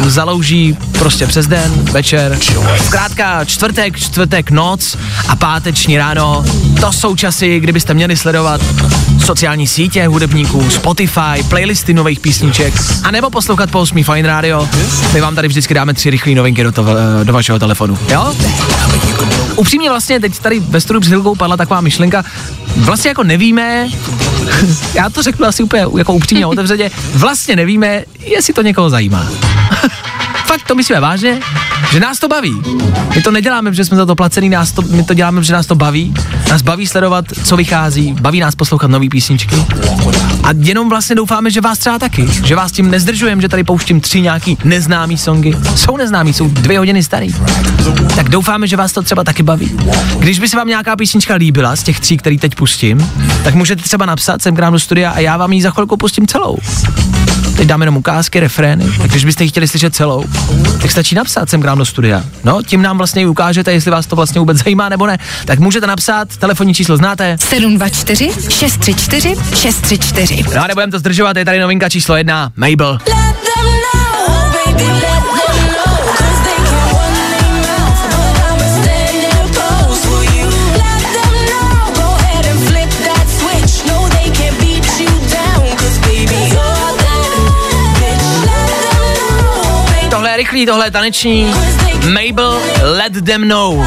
[0.06, 2.38] zalouží prostě přes den, večer.
[2.86, 4.96] Zkrátka čtvrtek, čtvrtek noc
[5.28, 6.44] a páteční ráno,
[6.80, 8.60] to jsou časy, kdybyste měli sledovat
[9.24, 12.29] sociální sítě hudebníků, Spotify, playlisty nových písniček,
[13.04, 14.68] a nebo poslouchat po 8 Fine Radio.
[15.12, 16.86] My vám tady vždycky dáme tři rychlé novinky do, to,
[17.24, 18.34] do vašeho telefonu, jo?
[19.56, 22.24] Upřímně vlastně teď tady ve studiu před chvilkou padla taková myšlenka,
[22.76, 23.88] vlastně jako nevíme,
[24.94, 29.26] já to řeknu asi úplně jako upřímně otevřeně, vlastně nevíme, jestli to někoho zajímá.
[30.50, 31.40] Fakt to myslíme vážně,
[31.92, 32.62] že nás to baví.
[33.14, 35.66] My to neděláme, že jsme za to placený, nás to, my to děláme, že nás
[35.66, 36.14] to baví.
[36.50, 39.56] Nás baví sledovat, co vychází, baví nás poslouchat nové písničky.
[40.44, 44.00] A jenom vlastně doufáme, že vás třeba taky, že vás tím nezdržujeme, že tady pouštím
[44.00, 45.56] tři nějaký neznámý songy.
[45.76, 47.34] Jsou neznámý, jsou dvě hodiny starý.
[48.16, 49.72] Tak doufáme, že vás to třeba taky baví.
[50.18, 53.12] Když by se vám nějaká písnička líbila z těch tří, který teď pustím,
[53.44, 55.96] tak můžete třeba napsat sem k nám do studia a já vám ji za chvilku
[55.96, 56.58] pustím celou.
[57.60, 58.84] Teď dáme jenom ukázky, refrény.
[59.02, 60.24] A když byste chtěli slyšet celou,
[60.82, 62.24] tak stačí napsat sem k nám do studia.
[62.44, 65.18] No, tím nám vlastně i ukážete, jestli vás to vlastně vůbec zajímá nebo ne.
[65.44, 67.36] Tak můžete napsat, telefonní číslo znáte.
[67.40, 70.44] 724 634 634.
[70.54, 72.98] No a nebudeme to zdržovat, je tady novinka číslo jedna, Mabel.
[73.04, 73.39] Tohle
[90.50, 91.54] rychlý, tohle taneční.
[92.12, 93.84] Mabel, let them know.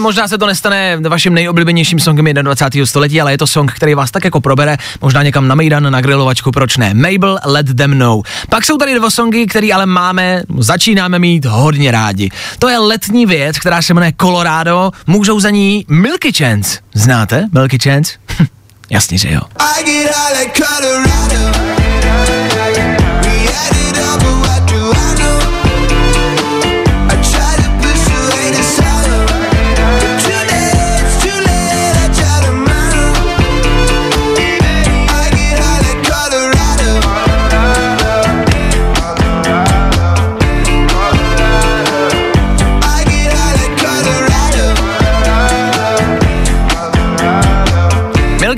[0.00, 2.86] Možná se to nestane vaším nejoblíbenějším songem 21.
[2.86, 6.00] století, ale je to song, který vás tak jako probere, možná někam na Mejdan, na
[6.00, 6.94] grilovačku, proč ne.
[6.94, 8.22] Mabel, Let Them Know.
[8.48, 12.30] Pak jsou tady dva songy, které ale máme, začínáme mít hodně rádi.
[12.58, 16.78] To je letní věc, která se jmenuje Colorado, můžou za ní Milky Chance.
[16.94, 18.12] Znáte Milky Chance?
[18.90, 19.40] Jasně, že jo.
[19.58, 21.69] I get Colorado.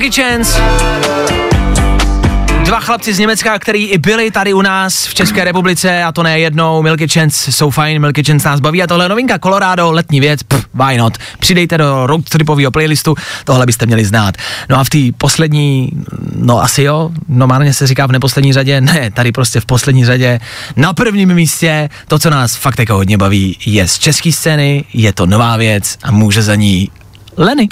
[0.03, 0.61] Milky Chance.
[2.65, 6.23] Dva chlapci z Německa, který i byli tady u nás v České republice a to
[6.23, 6.81] ne jednou.
[6.81, 10.65] Milky Chance jsou fajn, Milky Chance nás baví a tohle novinka Colorado, letní věc, pff,
[10.73, 11.17] why not.
[11.39, 14.35] Přidejte do road tripového playlistu, tohle byste měli znát.
[14.69, 15.89] No a v té poslední,
[16.35, 20.39] no asi jo, normálně se říká v neposlední řadě, ne, tady prostě v poslední řadě,
[20.75, 25.13] na prvním místě, to, co nás fakt jako hodně baví, je z české scény, je
[25.13, 26.89] to nová věc a může za ní
[27.37, 27.67] Lenny.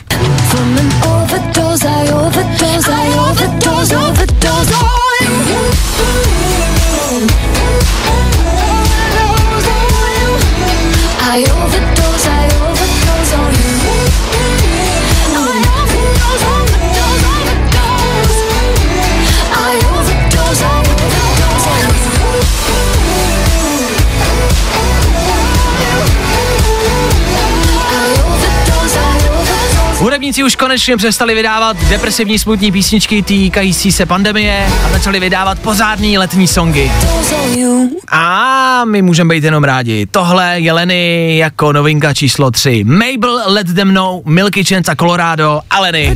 [1.72, 6.71] Overdose, I overdose, I overdose, overdose oh, on you.
[30.22, 36.18] Hudebníci už konečně přestali vydávat depresivní smutní písničky týkající se pandemie a začali vydávat pořádný
[36.18, 36.92] letní songy.
[38.12, 40.06] A my můžeme být jenom rádi.
[40.12, 42.84] Tohle je Lenny jako novinka číslo 3.
[42.84, 46.16] Mabel, Let Them Know, Milky Chance a Colorado a Lenny.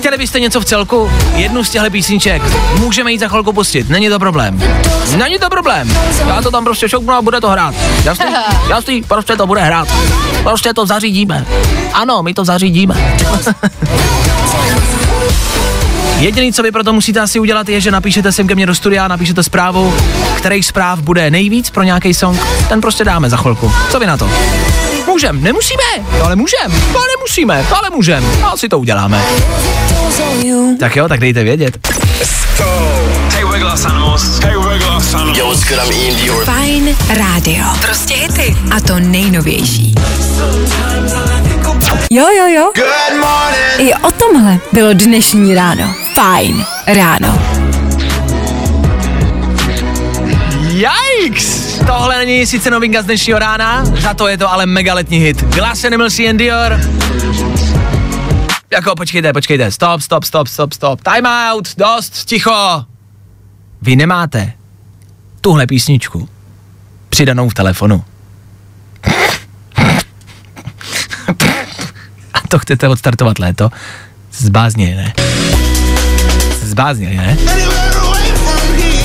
[0.00, 1.10] Chtěli byste něco v celku?
[1.34, 2.42] Jednu z těchto písniček
[2.78, 4.62] můžeme jít za chvilku pustit, není to problém.
[5.16, 5.96] Není to problém.
[6.28, 7.74] Já to tam prostě šouknu a bude to hrát.
[8.04, 8.26] Jasný?
[8.68, 9.88] Jasný, prostě to bude hrát.
[10.42, 11.46] Prostě to zařídíme.
[11.92, 12.94] Ano, my to zařídíme.
[16.18, 19.08] Jediný, co vy proto musíte asi udělat, je, že napíšete sem ke mně do studia,
[19.08, 19.94] napíšete zprávu,
[20.36, 22.38] který zpráv bude nejvíc pro nějaký song,
[22.68, 23.72] ten prostě dáme za chvilku.
[23.90, 24.30] Co vy na to?
[25.20, 25.82] Můžem, nemusíme,
[26.24, 29.22] ale můžem, ale nemusíme, ale můžem, no si to uděláme.
[30.78, 31.88] Tak jo, tak dejte vědět.
[36.44, 37.64] Fajn rádio.
[37.80, 38.56] Prostě hity.
[38.76, 39.94] A to nejnovější.
[42.10, 42.72] Jo, jo, jo.
[42.74, 43.90] Good morning.
[43.90, 45.94] I o tomhle bylo dnešní ráno.
[46.14, 47.59] Fajn ráno.
[50.80, 51.78] Yikes!
[51.86, 55.44] Tohle není sice novinka z dnešního rána, za to je to ale mega letní hit.
[55.44, 56.80] Glass Animals and Dior.
[58.72, 62.84] Jako, počkejte, počkejte, stop, stop, stop, stop, stop, time out, dost, ticho.
[63.82, 64.52] Vy nemáte
[65.40, 66.28] tuhle písničku
[67.08, 68.04] přidanou v telefonu.
[72.34, 73.70] A to chcete odstartovat léto?
[74.32, 75.12] Zbázně, ne?
[76.62, 77.36] Zbázně, ne?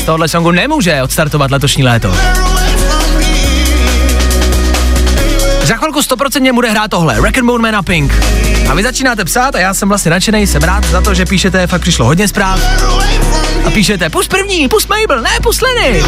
[0.05, 2.15] Tohohle songu nemůže odstartovat letošní léto.
[5.63, 8.13] Za chvilku 100% bude hrát tohle, Rack and Bone Man a Pink.
[8.69, 11.67] A vy začínáte psát a já jsem vlastně nadšený, jsem rád za to, že píšete,
[11.67, 12.59] fakt přišlo hodně zpráv.
[13.65, 16.03] A píšete, pust první, pust Mabel, ne, pust Lenny.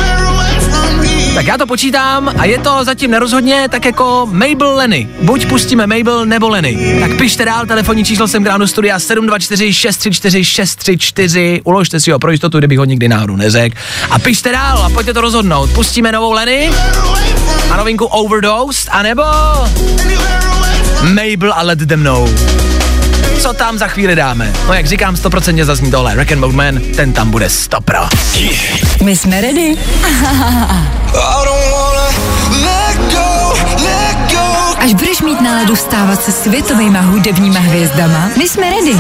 [1.36, 5.08] Tak já to počítám a je to zatím nerozhodně tak jako Mabel Lenny.
[5.22, 6.98] Buď pustíme Mabel nebo Lenny.
[7.00, 11.62] Tak pište dál, telefonní číslo jsem do studia 724 634 634.
[11.64, 13.74] Uložte si ho pro jistotu, kdybych ho nikdy náhodou nezek.
[14.10, 15.70] A pište dál a pojďte to rozhodnout.
[15.70, 16.72] Pustíme novou Lenny
[17.72, 19.24] a novinku Overdosed, anebo
[21.14, 22.30] Mabel a Let Them Know.
[23.42, 24.54] Co tam za chvíli dáme?
[24.68, 26.16] No jak říkám, 100% zazní tohle.
[26.16, 28.00] Rock and Man, ten tam bude 100 pro.
[29.04, 29.78] My jsme ready.
[34.80, 39.00] Až budeš mít náladu stávat se světovýma hudebníma hvězdama, my jsme ready.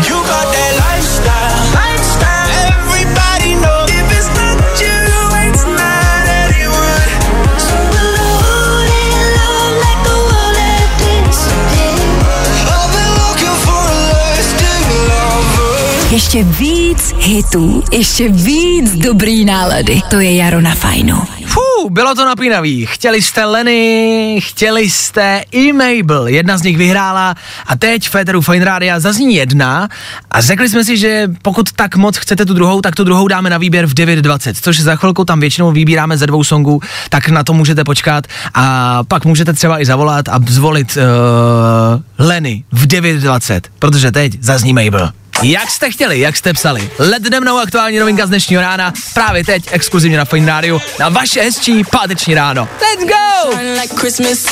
[16.12, 20.02] Ještě víc hitů, ještě víc dobrý nálady.
[20.10, 21.22] To je Jaro na fajnu.
[21.46, 22.86] Fú, bylo to napínavý.
[22.86, 26.28] Chtěli jste Lenny, chtěli jste i Mabel.
[26.28, 27.36] Jedna z nich vyhrála
[27.68, 29.90] a teď v Féteru Fine Rádia zazní jedna
[30.32, 33.50] a řekli jsme si, že pokud tak moc chcete tu druhou, tak tu druhou dáme
[33.50, 37.44] na výběr v 9.20, což za chvilku tam většinou vybíráme ze dvou songů, tak na
[37.44, 43.62] to můžete počkat a pak můžete třeba i zavolat a zvolit uh, Lenny v 9.20,
[43.80, 45.12] protože teď zazní Mabel.
[45.44, 46.90] Jak jste chtěli, jak jste psali.
[47.00, 51.10] Let jdem mnou aktuální novinka z dnešního rána, právě teď exkluzivně na Fine Radio, na
[51.10, 52.70] vaše hezčí páteční ráno.
[52.82, 53.58] Let's go!
[53.82, 54.46] like Christmas.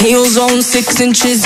[0.00, 1.42] Heels on six inches.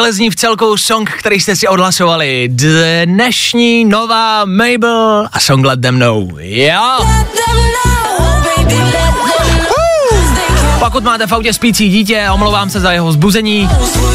[0.03, 2.49] takhle zní v celku song, který jste si odhlasovali.
[3.05, 6.29] Dnešní nová Mabel a song Let Them Know.
[6.39, 6.97] Jo.
[6.99, 7.92] Let them know,
[10.85, 13.69] Pokud máte v autě spící dítě, omlouvám se za jeho zbuzení,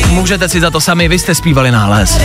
[0.10, 2.20] můžete si za to sami, vy jste zpívali nález.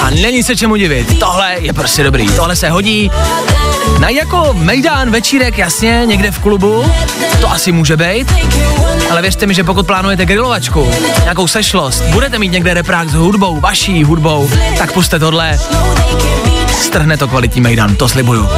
[0.00, 3.10] A není se čemu divit, tohle je prostě dobrý, tohle se hodí.
[3.98, 6.84] Na jako mejdán večírek, jasně, někde v klubu,
[7.40, 8.32] to asi může být,
[9.10, 10.90] ale věřte mi, že pokud plánujete grilovačku,
[11.22, 15.58] nějakou sešlost, budete mít někde reprák s hudbou, vaší hudbou, tak puste tohle,
[16.80, 18.48] strhne to kvalitní mejdan, to slibuju.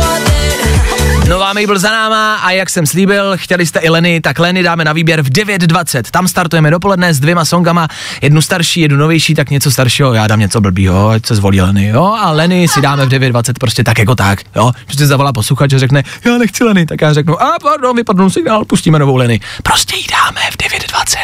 [1.29, 4.85] Nová Mabel za náma a jak jsem slíbil, chtěli jste i Leny, tak Leny dáme
[4.85, 6.03] na výběr v 9.20.
[6.11, 7.89] Tam startujeme dopoledne s dvěma songama,
[8.23, 11.87] jednu starší, jednu novější, tak něco staršího, já dám něco blbýho, ať se zvolí Leny,
[11.87, 15.73] jo, a Leny si dáme v 9.20 prostě tak jako tak, jo, si zavolá posluchač
[15.73, 19.41] a řekne, já nechci Leny, tak já řeknu, a pardon, vypadnul signál, pustíme novou Leny.
[19.62, 21.16] Prostě ji dáme v 9.20.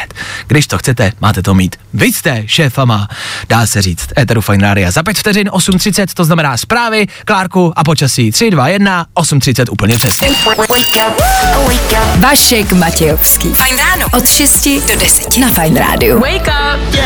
[0.46, 1.76] Když to chcete, máte to mít.
[1.94, 3.08] Vy jste šéfama,
[3.48, 4.90] dá se říct, Eteru Fine Radio.
[4.90, 9.87] Za pět vteřin 8.30, to znamená zprávy, Klárku a počasí 3, 2, 1, 8.30 úplně
[9.96, 10.28] přesně.
[12.16, 13.48] Vašek Matějovský.
[13.48, 14.06] Fajn ráno.
[14.12, 16.20] Od 6 do 10 na Fajn rádiu.
[16.20, 16.96] Wake up.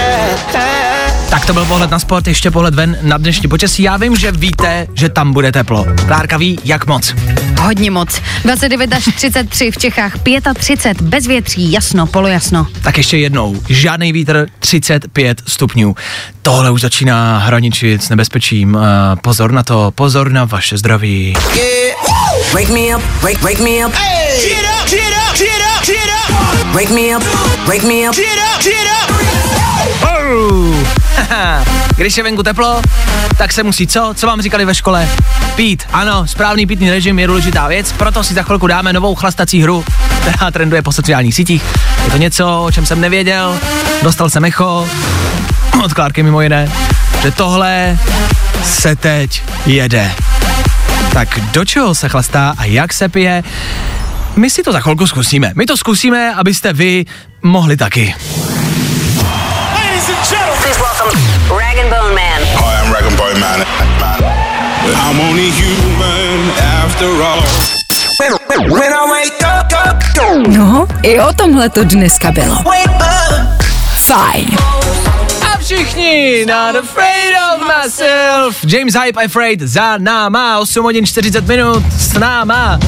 [1.30, 3.82] Tak to byl pohled na sport, ještě pohled ven na dnešní počasí.
[3.82, 5.86] Já vím, že víte, že tam bude teplo.
[6.06, 7.14] Klárka ví, jak moc.
[7.60, 8.20] Hodně moc.
[8.44, 10.12] 29 až 33 v Čechách,
[10.54, 12.66] 35 bez větří, jasno, polojasno.
[12.82, 15.96] Tak ještě jednou, žádný vítr, 35 stupňů.
[16.42, 18.74] Tohle už začíná hraničit s nebezpečím.
[18.74, 18.82] Uh,
[19.22, 21.34] pozor na to, pozor na vaše zdraví.
[22.54, 23.92] Wake me up, wake, wake me up.
[23.92, 26.74] Get up, get up, get up, get up.
[26.74, 27.22] Wake me up,
[27.68, 28.14] wake me up.
[28.14, 29.10] Get up, get up.
[30.02, 31.02] Oh.
[31.96, 32.82] Když je venku teplo,
[33.38, 34.14] tak se musí co?
[34.16, 35.08] Co vám říkali ve škole?
[35.54, 35.84] Pít.
[35.92, 39.84] Ano, správný pitný režim je důležitá věc, proto si za chvilku dáme novou chlastací hru,
[40.20, 41.62] která trenduje po sociálních sítích.
[42.04, 43.58] Je to něco, o čem jsem nevěděl,
[44.02, 44.88] dostal jsem echo,
[45.84, 46.72] od Klárky mimo jiné,
[47.22, 47.98] že tohle
[48.64, 50.31] se teď jede.
[51.12, 53.42] Tak do čeho se chlastá a jak se pije?
[54.36, 55.52] My si to za chvilku zkusíme.
[55.54, 57.04] My to zkusíme, abyste vy
[57.42, 58.14] mohli taky.
[64.94, 66.50] I'm only human
[66.84, 67.42] after all.
[70.48, 72.56] No, i o tomhle to dneska bylo.
[73.96, 74.56] Fajn.
[75.62, 78.64] Všichni, not afraid of myself.
[78.64, 82.78] James Hype Afraid za náma, 8 hodin 40 minut s náma.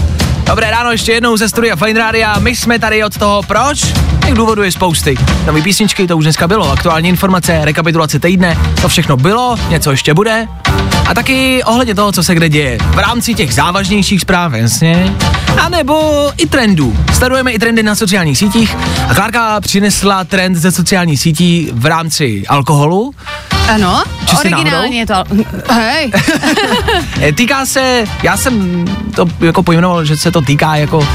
[0.45, 2.39] Dobré ráno ještě jednou ze studia Fine Rádia.
[2.39, 3.81] My jsme tady od toho, proč?
[4.25, 5.15] Těch důvodů je spousty.
[5.47, 6.71] Nový písničky, to už dneska bylo.
[6.73, 10.47] Aktuální informace, rekapitulace týdne, to všechno bylo, něco ještě bude.
[11.07, 12.79] A taky ohledně toho, co se kde děje.
[12.79, 15.15] V rámci těch závažnějších zpráv, jasně.
[15.63, 16.97] A nebo i trendů.
[17.13, 18.77] Sledujeme i trendy na sociálních sítích.
[19.09, 23.15] A Klárka přinesla trend ze sociálních sítí v rámci alkoholu.
[23.69, 25.15] Ano, Čistě originálně je to.
[25.75, 26.13] Hej,
[27.21, 28.85] Eh, Týká se, já jsem
[29.15, 31.09] to jako pojmenoval, že se to týká jako,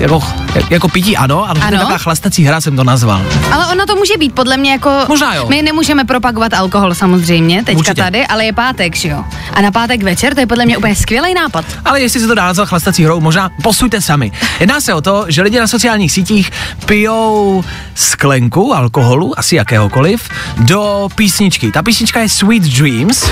[0.00, 0.22] jako,
[0.70, 1.66] jako pití, ano, ale ano?
[1.66, 1.78] Ano.
[1.78, 3.22] taková chlastací hra jsem to nazval.
[3.52, 4.90] ale ono to může být podle mě jako...
[5.08, 5.46] Možná jo.
[5.48, 8.02] My nemůžeme propagovat alkohol samozřejmě, teďka Určitě.
[8.02, 9.24] tady, ale je pátek, že jo?
[9.52, 11.64] A na pátek večer to je podle mě úplně skvělý nápad.
[11.84, 14.32] Ale jestli se to dá nazvat chlastací hrou, možná posuďte sami.
[14.60, 16.50] Jedná se o to, že lidi na sociálních sítích
[16.86, 17.64] pijou
[17.94, 20.28] sklenku alkoholu, asi jakéhokoliv,
[20.58, 21.70] do písničky.
[21.70, 23.30] Ta písnička je Sweet Dreams.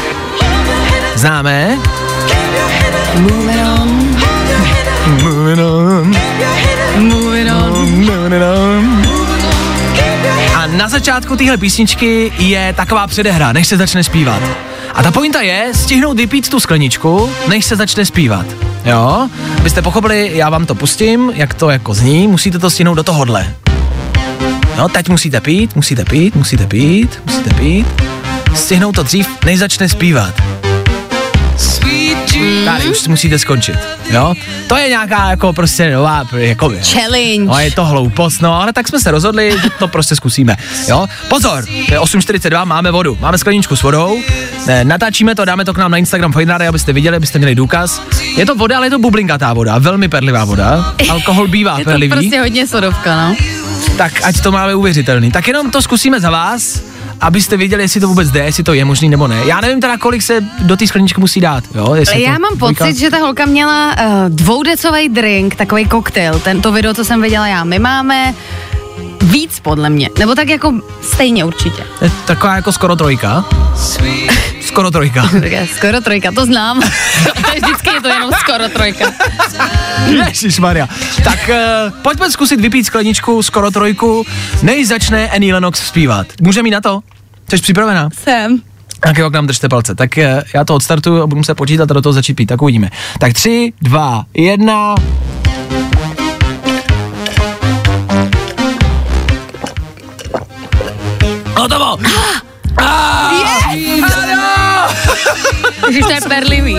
[1.15, 1.79] Známe?
[3.19, 4.13] Moving on.
[5.21, 6.17] Moving on.
[10.57, 14.72] A na začátku téhle písničky je taková předehra, než se začne zpívat.
[14.95, 18.47] A ta pointa je stihnout vypít tu skleničku, než se začne zpívat.
[18.85, 19.29] Jo?
[19.59, 23.55] Abyste pochopili, já vám to pustím, jak to jako zní, musíte to stihnout do tohohle.
[24.79, 27.87] No, teď musíte pít, musíte pít, musíte pít, musíte pít.
[28.55, 30.52] Stihnout to dřív, než začne zpívat.
[32.65, 33.79] Tady už musíte skončit,
[34.11, 34.35] jo?
[34.67, 37.45] To je nějaká jako prostě nová, jako Challenge.
[37.45, 40.57] No je to hloupost, no ale tak jsme se rozhodli, že to prostě zkusíme,
[40.89, 41.07] jo?
[41.29, 44.19] Pozor, je 8.42, máme vodu, máme skleničku s vodou,
[44.67, 48.03] ne, natáčíme to, dáme to k nám na Instagram Radio, abyste viděli, abyste měli důkaz.
[48.37, 51.91] Je to voda, ale je to bublinkatá voda, velmi perlivá voda, alkohol bývá Je to
[51.91, 53.37] perlivý, prostě hodně sodovka, no.
[53.97, 55.31] tak ať to máme uvěřitelný.
[55.31, 56.83] Tak jenom to zkusíme za vás,
[57.23, 59.41] abyste věděli, jestli to vůbec jde, jestli to je možný nebo ne.
[59.47, 61.95] Já nevím teda, kolik se do té skleničky musí dát, jo?
[61.95, 62.85] Jestli je Já to mám dvojka.
[62.85, 67.47] pocit, že ta holka měla uh, dvoudecový drink, takový koktejl, tento video, co jsem viděla
[67.47, 67.65] já.
[67.65, 68.35] My máme
[69.23, 71.83] víc podle mě, nebo tak jako stejně určitě.
[72.03, 73.45] Je taková jako skoro trojka.
[74.61, 75.31] Skoro trojka.
[75.77, 76.81] Skoro trojka, to znám.
[77.45, 79.13] to je vždycky je to jenom skoro trojka.
[80.61, 80.89] Maria.
[81.25, 84.27] Tak uh, pojďme zkusit vypít skleničku skoro trojku,
[84.63, 86.27] než začne Annie Lennox zpívat.
[86.41, 87.01] Můžeme jít na to?
[87.51, 88.09] Jsi připravená?
[88.15, 88.59] Jsem.
[89.01, 89.95] Tak jo, k nám držte palce.
[89.95, 92.47] Tak uh, já to odstartuju a budu se počítat a do toho začít pít.
[92.47, 92.91] Tak uvidíme.
[93.19, 94.95] Tak tři, dva, jedna.
[101.57, 101.99] Hotovo!
[105.89, 106.77] Ježiš, to je perlivý.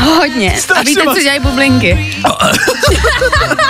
[0.00, 0.54] Hodně.
[0.74, 2.14] A víte, co dělají bublinky?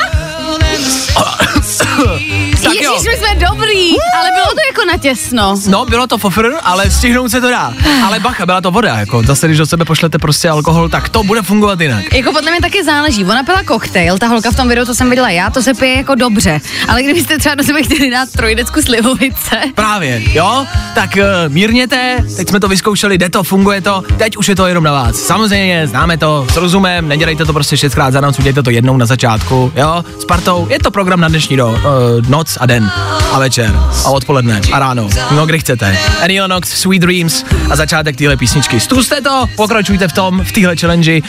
[2.99, 5.55] Ježiš, my jsme dobrý, ale bylo to jako natěsno.
[5.67, 7.73] No, bylo to fofr, ale stihnout se to dá.
[8.07, 11.23] Ale bacha, byla to voda, jako zase, když do sebe pošlete prostě alkohol, tak to
[11.23, 12.15] bude fungovat jinak.
[12.15, 13.25] Jako podle mě taky záleží.
[13.25, 15.97] Ona pila koktejl, ta holka v tom videu, co jsem viděla já, to se pije
[15.97, 16.61] jako dobře.
[16.89, 20.67] Ale kdybyste třeba do sebe chtěli dát trojdecku slivovice, Právě, jo?
[20.95, 24.67] Tak uh, mírněte, teď jsme to vyzkoušeli, jde to, funguje to, teď už je to
[24.67, 25.17] jenom na vás.
[25.17, 29.07] Samozřejmě, známe to, s rozumem, nedělejte to prostě šestkrát za noc, udělejte to jednou na
[29.07, 30.05] začátku, jo?
[30.21, 31.79] S partou, je to program na dnešní do, uh,
[32.29, 32.88] noc a den
[33.33, 33.73] a večer
[34.05, 35.99] a odpoledne a ráno, no kdy chcete.
[36.23, 38.81] Annie Lennox, Sweet Dreams a začátek téhle písničky.
[38.81, 41.21] Zkuste to, pokračujte v tom, v téhle challenge,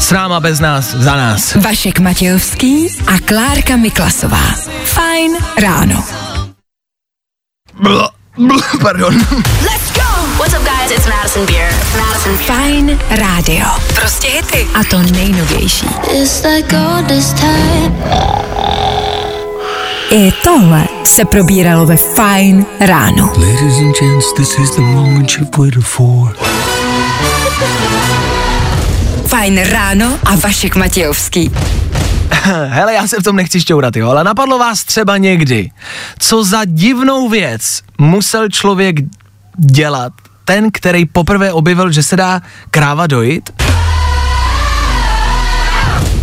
[0.00, 1.54] s náma, bez nás, za nás.
[1.54, 4.42] Vašek Matějovský a Klárka Miklasová.
[4.84, 6.04] Fajn ráno.
[7.82, 8.08] Bl-
[8.38, 9.14] bl- Pardon.
[9.62, 10.02] Let's go!
[10.38, 10.90] What's up, guys?
[10.90, 11.72] It's Madison Beer.
[11.98, 12.46] Madison Beer.
[12.46, 13.66] Fajn rádio.
[13.94, 14.66] Prostě hity.
[14.74, 15.86] A to nejnovější.
[16.22, 17.94] It's like all this time.
[20.10, 23.26] I tohle se probíralo ve Fajn ráno.
[23.26, 26.36] Ladies and gents, this is the moment you've waited for.
[29.26, 31.50] Fajn ráno a Vašek Matějovský.
[32.66, 35.70] Hele, já se v tom nechci šťourat, jo, ale napadlo vás třeba někdy,
[36.18, 38.96] co za divnou věc musel člověk
[39.58, 40.12] dělat,
[40.44, 43.50] ten, který poprvé objevil, že se dá kráva dojít?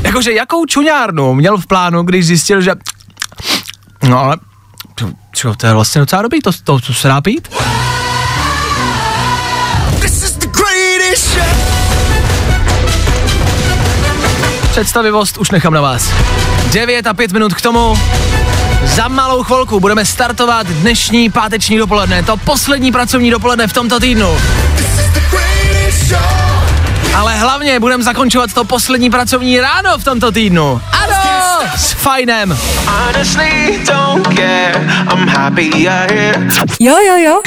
[0.03, 2.71] Jakože jakou čuňárnu měl v plánu, když zjistil, že...
[4.10, 4.38] No ale...
[5.32, 7.49] Čo, to je vlastně docela dobrý, to, to, to se dá pít?
[14.72, 16.12] Představivost už nechám na vás.
[16.74, 17.99] 9 a 5 minut k tomu.
[18.84, 22.24] Za malou chvilku budeme startovat dnešní páteční dopoledne.
[22.24, 24.38] To poslední pracovní dopoledne v tomto týdnu.
[27.16, 30.82] Ale hlavně budeme zakončovat to poslední pracovní ráno v tomto týdnu.
[30.91, 31.70] Ano!
[31.78, 32.57] S fajnem.
[36.80, 37.41] Jo, jo, jo.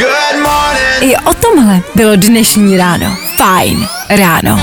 [1.01, 3.16] I o tomhle bylo dnešní ráno.
[3.37, 4.62] Fajn ráno.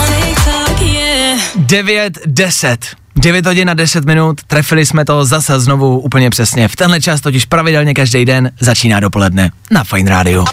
[1.56, 2.86] 9, 10.
[3.16, 6.68] 9 hodin a 10 minut, trefili jsme to zase znovu úplně přesně.
[6.68, 10.45] V tenhle čas totiž pravidelně každý den začíná dopoledne na Fine Radio.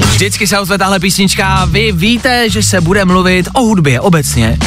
[0.00, 4.58] Vždycky se ozve tahle písnička, vy víte, že se bude mluvit o hudbě obecně.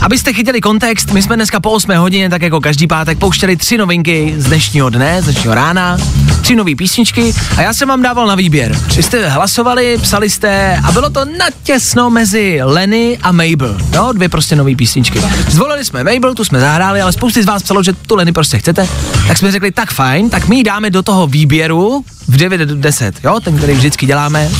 [0.00, 3.78] Abyste chytili kontext, my jsme dneska po 8 hodině, tak jako každý pátek, pouštěli tři
[3.78, 5.98] novinky z dnešního dne, z dnešního rána,
[6.44, 8.78] tři nové písničky a já jsem vám dával na výběr.
[8.96, 13.78] Vy jste hlasovali, psali jste a bylo to natěsno mezi Lenny a Mabel.
[13.94, 15.20] No, dvě prostě nové písničky.
[15.48, 18.58] Zvolili jsme Mabel, tu jsme zahráli, ale spousty z vás psalo, že tu Lenny prostě
[18.58, 18.88] chcete.
[19.28, 22.76] Tak jsme řekli, tak fajn, tak my ji dáme do toho výběru v 9 do
[22.76, 24.50] 10, jo, ten, který vždycky děláme.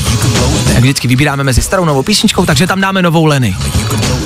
[0.74, 3.57] Jak vždycky vybíráme mezi starou novou písničkou, takže tam dáme novou Lenny.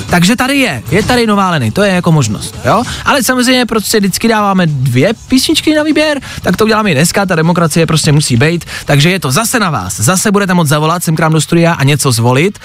[0.09, 2.83] Takže tady je, je tady nová Leny, to je jako možnost, jo?
[3.05, 7.35] Ale samozřejmě prostě vždycky dáváme dvě písničky na výběr, tak to uděláme i dneska, ta
[7.49, 11.15] demokracie prostě musí být, takže je to zase na vás, zase budete moct zavolat sem
[11.15, 12.59] k nám do studia a něco zvolit.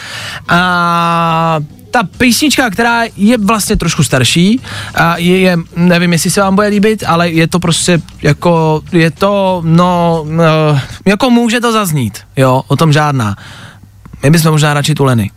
[0.49, 1.61] A
[1.91, 4.61] ta písnička, která je vlastně trošku starší,
[4.95, 9.11] a je, je, nevím, jestli se vám bude líbit, ale je to prostě jako, je
[9.11, 10.45] to, no, no
[11.07, 13.37] jako může to zaznít, jo, o tom žádná.
[14.23, 15.31] My bychom možná radši tu Leny.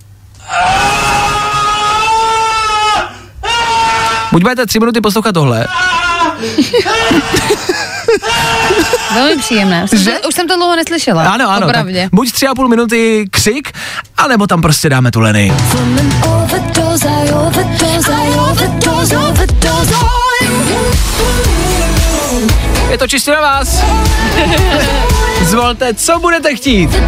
[4.32, 5.68] Buď budete tři minuty poslouchat tohle,
[9.14, 9.84] Velmi příjemné.
[9.84, 10.12] Už jsem, Že?
[10.12, 11.24] to, už jsem to dlouho neslyšela.
[11.24, 12.10] ano, ano, tak Opravdě.
[12.12, 13.72] buď tři a půl minuty křik,
[14.18, 15.54] anebo tam prostě dáme tu Leny.
[16.26, 20.17] Overdose, I overdose, I overdose, overdose on you.
[22.90, 23.84] Je to čistě na vás.
[25.44, 26.90] Zvolte, co budete chtít.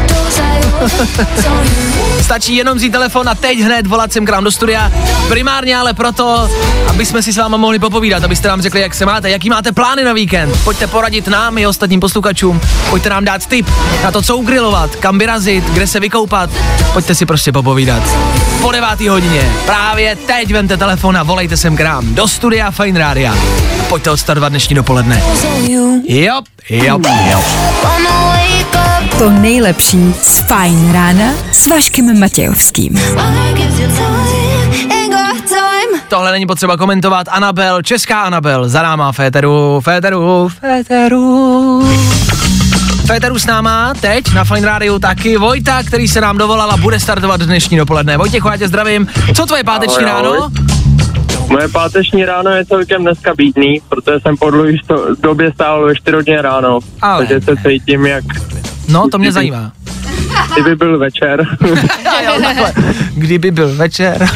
[2.22, 4.92] Stačí jenom vzít telefon a teď hned volat sem k nám do studia.
[5.28, 6.50] Primárně ale proto,
[6.88, 9.72] aby jsme si s váma mohli popovídat, abyste nám řekli, jak se máte, jaký máte
[9.72, 10.64] plány na víkend.
[10.64, 12.62] Pojďte poradit nám i ostatním posluchačům.
[12.90, 13.68] Pojďte nám dát tip
[14.04, 16.50] na to, co ugrilovat, kam vyrazit, kde se vykoupat.
[16.94, 18.04] Pojďte si prostě popovídat.
[18.62, 19.52] Po devátý hodině.
[19.66, 23.36] Právě teď vemte telefon a volejte sem k nám do studia Fine Rádia.
[23.90, 25.24] Pojďte odstartovat dnešní dopoledne.
[26.08, 27.00] Jo, jo,
[27.30, 27.44] jo.
[29.20, 33.02] To nejlepší z Fajn rána s Vaškem Matějovským.
[36.08, 37.28] Tohle není potřeba komentovat.
[37.30, 41.82] Anabel, česká Anabel, za náma Féteru, Féteru, Féteru.
[43.10, 47.00] Féteru s náma teď na Fine Radio taky Vojta, který se nám dovolal a bude
[47.00, 48.18] startovat dnešní dopoledne.
[48.18, 49.08] Vojtěchu, já tě zdravím.
[49.36, 50.40] Co tvoje páteční Ahoj, ahoj.
[50.40, 50.52] ráno?
[51.48, 54.72] Moje páteční ráno je celkem dneska bídný, protože jsem po dlouhé
[55.22, 57.26] době stál ve 4 hodin ráno, Ale.
[57.28, 58.24] takže se cítím jak
[58.90, 59.72] No, to mě zajímá.
[60.62, 61.46] Kdyby byl večer.
[63.16, 64.28] Kdyby byl večer.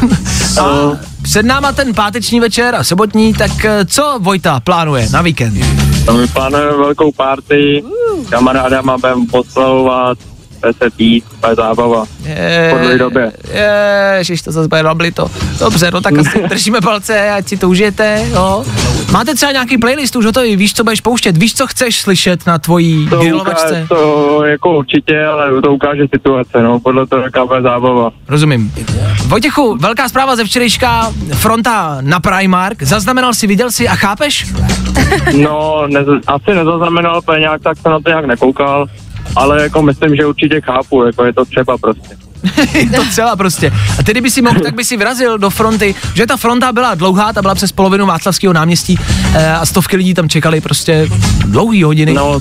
[0.62, 5.66] A před náma ten páteční večer a sobotní, tak eh, co Vojta plánuje na víkend?
[6.06, 7.84] To mi plánujeme velkou party,
[8.30, 10.33] kamarádama budeme poslavovat, bude
[10.74, 12.06] se pít, bude zábava.
[12.70, 13.32] Po dlouhé době.
[14.18, 15.28] Ježiš, to zase bude to.
[15.60, 18.66] Dobře, no tak asi držíme palce, ať si to užijete, jo.
[19.12, 22.60] Máte třeba nějaký playlist už hotový, víš, co budeš pouštět, víš, co chceš slyšet na
[22.60, 23.66] tvojí To grilovačce?
[23.66, 28.12] ukáže, to jako určitě, ale to ukáže situace, no, podle toho, jaká bude zábava.
[28.28, 28.74] Rozumím.
[29.28, 34.48] Vojtěchu, velká zpráva ze včerejška, fronta na Primark, zaznamenal si, viděl si a chápeš?
[35.44, 38.86] No, nez, asi nezaznamenal, úplně nějak tak jsem na to nějak nekoukal,
[39.36, 42.23] ale jako myslím, že určitě chápu, jako je to třeba prostě.
[42.96, 43.72] To celá prostě.
[44.00, 46.96] A tedy by si mohl, tak by si vyrazil do fronty, že ta fronta byla
[46.96, 49.00] dlouhá, ta byla přes polovinu Václavského náměstí
[49.36, 51.10] eh, a stovky lidí tam čekali prostě
[51.46, 52.14] dlouhý hodiny.
[52.14, 52.40] No,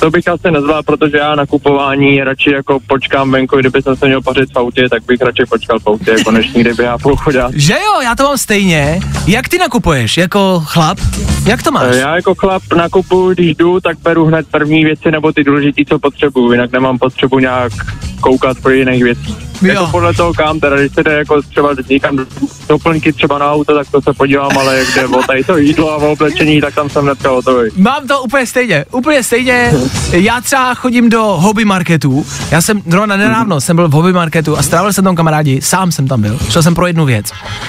[0.00, 4.06] to bych asi nezval, protože já na kupování radši jako počkám venku, kdyby jsem se
[4.06, 7.16] měl pařit v autě, tak bych radši počkal v autě, jako než kdyby já půl
[7.16, 7.50] chodil.
[7.54, 9.00] Že jo, já to mám stejně.
[9.26, 10.98] Jak ty nakupuješ jako chlap?
[11.44, 11.96] Jak to máš?
[11.96, 15.98] Já jako chlap nakupuju, když jdu, tak beru hned první věci nebo ty důležité, co
[15.98, 17.72] potřebuju, jinak nemám potřebu nějak
[18.20, 19.52] koukat po jiných věcích.
[19.62, 22.26] Jako podle toho kam, teda když se jde jako třeba někam do-
[22.68, 25.92] doplňky třeba na auto, tak to se podívám, ale jak jde o tady to jídlo
[25.92, 27.70] a o oblečení, tak tam jsem hnedka hotový.
[27.76, 29.72] Mám to úplně stejně, úplně stejně.
[30.10, 32.26] Já třeba chodím do hobby marketů.
[32.50, 35.92] Já jsem zrovna nedávno jsem byl v hobby marketu a strávil jsem tam kamarádi, sám
[35.92, 36.38] jsem tam byl.
[36.50, 37.26] Šel jsem pro jednu věc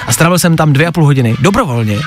[0.08, 2.00] a strávil jsem tam dvě a půl hodiny, dobrovolně.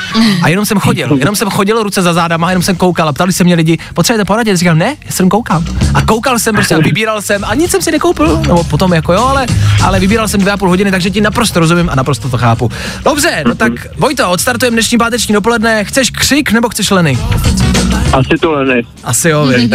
[0.43, 3.33] A jenom jsem chodil, jenom jsem chodil ruce za zádama, jenom jsem koukal a ptali
[3.33, 4.57] se mě lidi, potřebujete poradit?
[4.57, 5.63] Říkám, ne, já jsem koukal.
[5.95, 9.13] A koukal jsem prostě a vybíral jsem a nic jsem si nekoupil, nebo potom jako
[9.13, 9.47] jo, ale,
[9.83, 12.71] ale vybíral jsem dvě a půl hodiny, takže ti naprosto rozumím a naprosto to chápu.
[13.05, 15.85] Dobře, no tak Vojto, odstartujeme dnešní páteční dopoledne.
[15.85, 17.19] Chceš křik nebo chceš Leny?
[18.13, 18.83] Asi to Leny.
[19.05, 19.73] Asi jo, věď.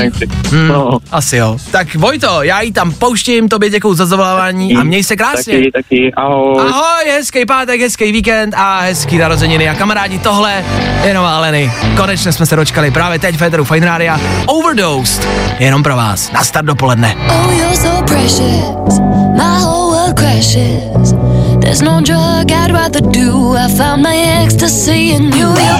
[0.51, 0.99] Hmm, no.
[1.11, 1.57] Asi jo.
[1.71, 5.53] Tak Vojto, já ji tam pouštím, tobě děkuju za zavolávání a měj se krásně.
[5.53, 6.59] Taky, taky, ahoj.
[6.59, 10.65] Ahoj, hezký pátek, hezký víkend a hezký narozeniny a kamarádi, tohle
[11.03, 11.71] je nová Leny.
[11.97, 14.13] Konečně jsme se dočkali právě teď Federu Fine Radio.
[14.45, 15.27] Overdosed,
[15.59, 17.15] jenom pro vás, na start dopoledne.
[17.29, 18.99] Oh, you're so precious.
[19.37, 21.13] My whole world crashes.
[21.59, 23.55] There's no drug I'd rather do.
[23.55, 25.49] I found my ecstasy in you.
[25.49, 25.75] You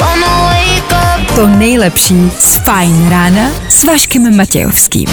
[0.00, 1.34] wanna wake up.
[1.34, 5.08] To nejlepší z Fajn rána s Vaškem Matějovským.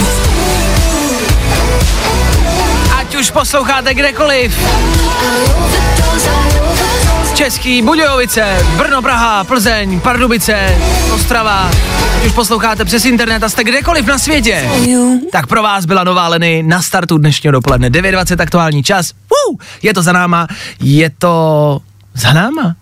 [3.24, 4.60] už posloucháte kdekoliv.
[7.34, 10.78] Český, Budějovice, Brno, Praha, Plzeň, Pardubice,
[11.14, 11.72] Ostrava.
[12.16, 14.70] Ať už posloucháte přes internet a jste kdekoliv na světě.
[15.32, 17.90] Tak pro vás byla nová Leny na startu dnešního dopoledne.
[17.90, 19.12] 9.20 aktuální čas.
[19.12, 20.48] Uh, je to za náma.
[20.80, 21.80] Je to
[22.14, 22.76] za náma.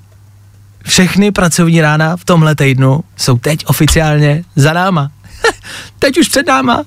[0.86, 5.12] Všechny pracovní rána v tomhle týdnu jsou teď oficiálně za náma.
[5.99, 6.84] teď už před náma.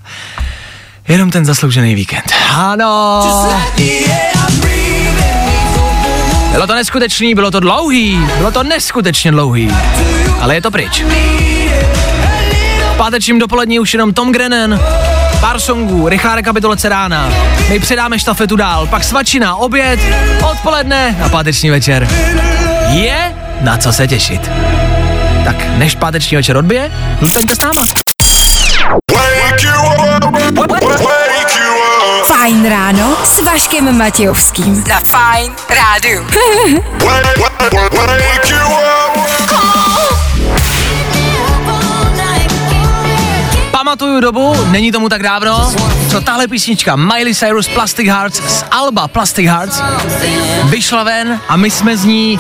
[1.09, 2.33] Jenom ten zasloužený víkend.
[2.55, 3.23] Ano.
[6.55, 9.71] Bylo to neskutečný, bylo to dlouhý, bylo to neskutečně dlouhý,
[10.41, 11.05] ale je to pryč.
[12.97, 14.81] Pátečním dopolední už jenom Tom Grennan,
[15.41, 17.33] pár songů, rychlá rekapitulace rána,
[17.69, 20.01] my předáme štafetu dál, pak svačina, oběd,
[20.51, 22.09] odpoledne a páteční večer.
[22.89, 24.51] Je na co se těšit.
[25.45, 27.83] Tak než páteční večer odbije, zůstaňte s náma.
[32.45, 34.84] Fajn ráno s Vaškem Matějovským.
[34.88, 36.26] Na Fajn rádu.
[43.70, 45.72] Pamatuju dobu, není tomu tak dávno,
[46.11, 49.82] co tahle písnička Miley Cyrus Plastic Hearts z Alba Plastic Hearts
[50.64, 52.38] vyšla ven a my jsme z ní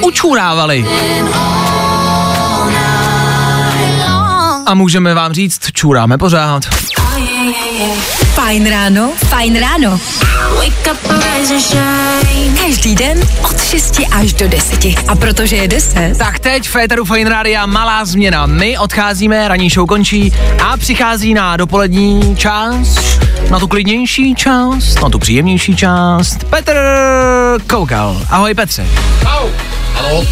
[0.00, 0.86] učurávali.
[4.66, 6.62] A můžeme vám říct, čuráme pořád.
[8.44, 10.00] Fajn ráno, fajn ráno.
[12.60, 14.84] Každý den od 6 až do 10.
[15.08, 18.46] A protože je 10, Tak teď v Féteru Fine Rádia malá změna.
[18.46, 20.32] My odcházíme, ranní show končí
[20.64, 23.20] a přichází na dopolední část,
[23.50, 26.44] na tu klidnější část, na tu příjemnější část.
[26.44, 26.76] Petr
[27.66, 28.22] Koukal.
[28.30, 28.86] Ahoj Petře.
[29.94, 30.24] Halo?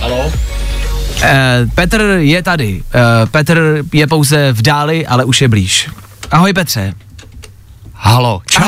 [0.00, 0.32] Halo?
[1.22, 2.82] Eh, Petr je tady.
[2.94, 5.90] Eh, Petr je pouze v dáli, ale už je blíž.
[6.30, 6.94] Ahoj Petře.
[7.98, 8.40] Halo.
[8.50, 8.62] Čau.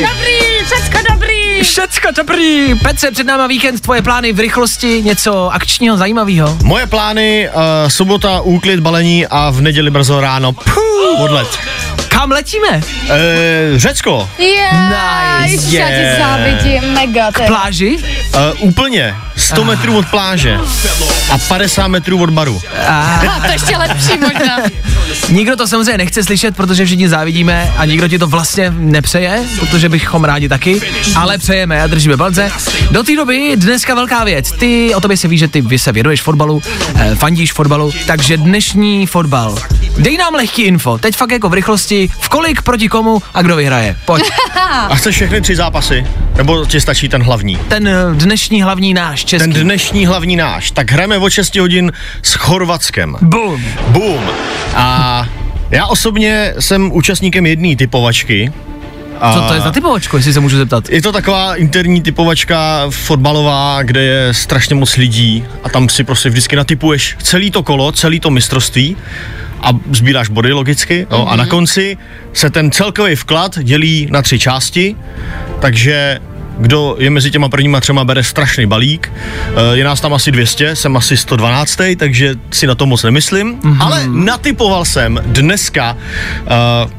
[0.00, 1.62] Dobrý, všecko dobrý.
[1.62, 2.74] Všecko dobrý.
[2.82, 6.58] Petře, před náma víkend, tvoje plány v rychlosti, něco akčního, zajímavého.
[6.62, 10.52] Moje plány, uh, sobota, úklid, balení a v neděli brzo ráno.
[10.52, 11.58] Puh, odlet.
[12.08, 12.80] Kam letíme?
[13.04, 13.12] Uh,
[13.76, 14.30] Řecko.
[14.38, 14.68] Je,
[15.42, 15.76] Nice.
[15.76, 17.32] já ti závidím, mega.
[17.32, 17.98] K Pláži?
[18.34, 19.16] Uh, úplně.
[19.36, 20.58] 100 metrů od pláže
[21.30, 22.62] a 50 metrů od baru.
[22.88, 24.58] A To ještě lepší možná.
[25.28, 29.88] nikdo to samozřejmě nechce slyšet, protože všichni závidíme a nikdo ti to vlastně nepřeje, protože
[29.88, 30.80] bychom rádi taky,
[31.16, 32.52] ale přejeme a držíme palce.
[32.90, 34.52] Do té doby dneska velká věc.
[34.52, 36.62] Ty, o tobě se ví, že ty vy se věnuješ fotbalu,
[36.96, 39.58] eh, fandíš fotbalu, takže dnešní fotbal.
[39.98, 43.56] Dej nám lehký info, teď fakt jako v rychlosti, v kolik proti komu a kdo
[43.56, 43.96] vyhraje.
[44.04, 44.24] Pojď.
[44.88, 46.06] A chceš všechny tři zápasy?
[46.36, 47.58] Nebo ti stačí ten hlavní?
[47.68, 49.52] Ten eh, dnešní hlavní náš český.
[49.52, 50.70] Ten dnešní hlavní náš.
[50.70, 51.92] Tak hrajeme od 6 hodin
[52.22, 53.16] s Chorvatskem.
[53.20, 53.64] Boom.
[53.88, 54.20] Boom.
[54.74, 55.26] A
[55.70, 58.52] já osobně jsem účastníkem jedné typovačky.
[59.20, 60.88] A Co to je za typovačku, jestli se můžu zeptat?
[60.88, 66.28] Je to taková interní typovačka fotbalová, kde je strašně moc lidí a tam si prostě
[66.28, 68.96] vždycky natypuješ celý to kolo, celý to mistrovství
[69.60, 71.96] a sbíráš body logicky no, a na konci
[72.32, 74.96] se ten celkový vklad dělí na tři části,
[75.60, 76.20] takže
[76.58, 79.12] kdo je mezi těma prvníma třema bere strašný balík.
[79.12, 83.56] Eh, Je nás tam asi 200, jsem asi 112, takže si na to moc nemyslím,
[83.56, 83.76] mm-hmm.
[83.80, 85.96] ale natypoval jsem dneska
[86.84, 86.90] uh,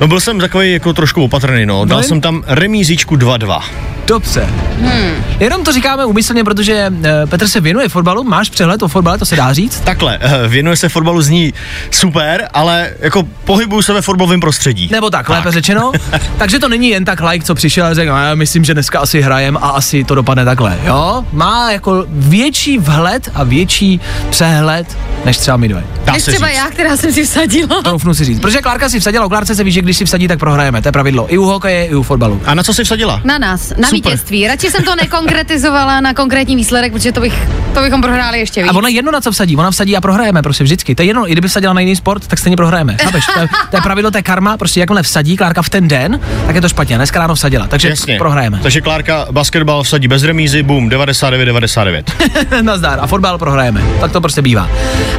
[0.00, 1.84] No byl jsem takový jako trošku opatrný, no.
[1.84, 3.62] Dal jen- jsem tam remízičku 2-2.
[4.06, 4.48] Dobře.
[4.80, 5.24] Hmm.
[5.40, 9.26] Jenom to říkáme úmyslně, protože eh, Petr se věnuje fotbalu, máš přehled o fotbale, to
[9.26, 9.80] se dá říct?
[9.80, 11.54] Takhle, eh, věnuje se fotbalu zní
[11.90, 14.88] super, ale jako pohybuju se ve fotbalovém prostředí.
[14.92, 15.36] Nebo tak, tak.
[15.36, 15.92] lépe řečeno.
[16.38, 18.98] Takže to není jen tak like, co přišel a řekl, "No, já myslím, že dneska
[19.00, 20.78] asi hrajem a asi to dopadne takhle.
[20.84, 21.24] Jo?
[21.32, 25.80] Má jako větší vhled a větší přehled, než třeba my dva.
[26.04, 26.56] Dá Než se třeba říct.
[26.56, 27.82] já, která jsem si vsadila.
[27.82, 28.40] Troufnu si říct.
[28.40, 30.82] Protože Klárka si vsadila, u Klárce se ví, že když si vsadí, tak prohrajeme.
[30.82, 31.32] To je pravidlo.
[31.34, 32.40] I u hokeje, i u fotbalu.
[32.44, 33.20] A na co jsi vsadila?
[33.24, 33.92] Na nás, na Super.
[33.92, 34.46] vítězství.
[34.48, 38.72] Radši jsem to nekonkretizovala na konkrétní výsledek, protože to, bych, to bychom prohráli ještě víc.
[38.72, 40.94] A ona jedno na co vsadí, ona vsadí a prohrajeme prostě vždycky.
[40.94, 42.96] To je jedno, i kdyby vsadila na jiný sport, tak stejně prohrajeme.
[43.02, 43.26] Chápeš?
[43.34, 46.20] To, je, to je pravidlo, to je karma, prostě jakmile vsadí Klárka v ten den,
[46.46, 46.96] tak je to špatně.
[46.96, 48.18] Dneska ráno vsadila, takže Jasně.
[48.18, 48.58] prohrajeme.
[48.62, 52.02] Takže Klárka basketbal vsadí bez remízy, boom, 99-99.
[52.62, 52.98] Nazdar.
[53.02, 53.82] A fotbal prohrajeme.
[54.00, 54.68] Tak to prostě bývá.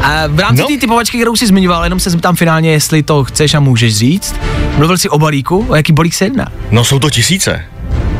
[0.02, 0.68] A v rámci No.
[0.68, 4.36] té typovačky, kterou jsi zmiňoval, jenom se zeptám finálně, jestli to chceš a můžeš říct.
[4.78, 6.48] Mluvil jsi o balíku, o jaký balík se jedná?
[6.72, 7.66] No jsou to tisíce.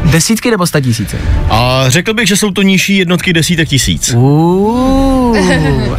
[0.04, 1.18] Desítky nebo sta tisíce?
[1.50, 4.14] A řekl bych, že jsou to nižší jednotky desítek tisíc.
[4.14, 5.38] Uh,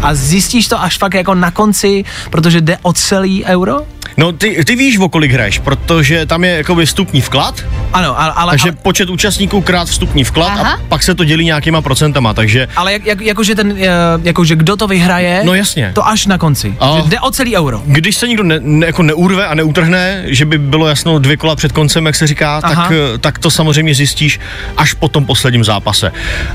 [0.03, 3.87] a zjistíš to až fakt jako na konci, protože jde o celý euro?
[4.17, 7.63] No ty, ty víš, o kolik hraješ, protože tam je jakoby vstupní vklad.
[7.93, 8.33] Ano, ale...
[8.37, 10.73] ale takže ale, počet účastníků krát vstupní vklad Aha.
[10.73, 12.69] a pak se to dělí nějakýma procentama, takže...
[12.77, 13.89] ale jak, jak, jakože ten, eh,
[14.23, 15.91] jakože kdo to vyhraje, No jasně.
[15.95, 16.75] to až na konci.
[16.81, 17.83] A- Že jde o celý euro.
[17.87, 21.57] Když se nikdo ne, ne, jako neurve a neutrhne, že by bylo jasno dvě kola
[21.57, 22.75] před koncem, jak se říká, Aha.
[22.83, 24.41] tak, eh, tak to samozřejmě zjistíš
[24.77, 26.13] až po tom posledním zápase.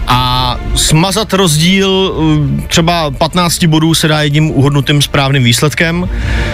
[0.07, 2.13] A smazat rozdíl
[2.61, 6.09] eh, třeba 15 bodů se dá jedním uhodnutým správným výsledkem,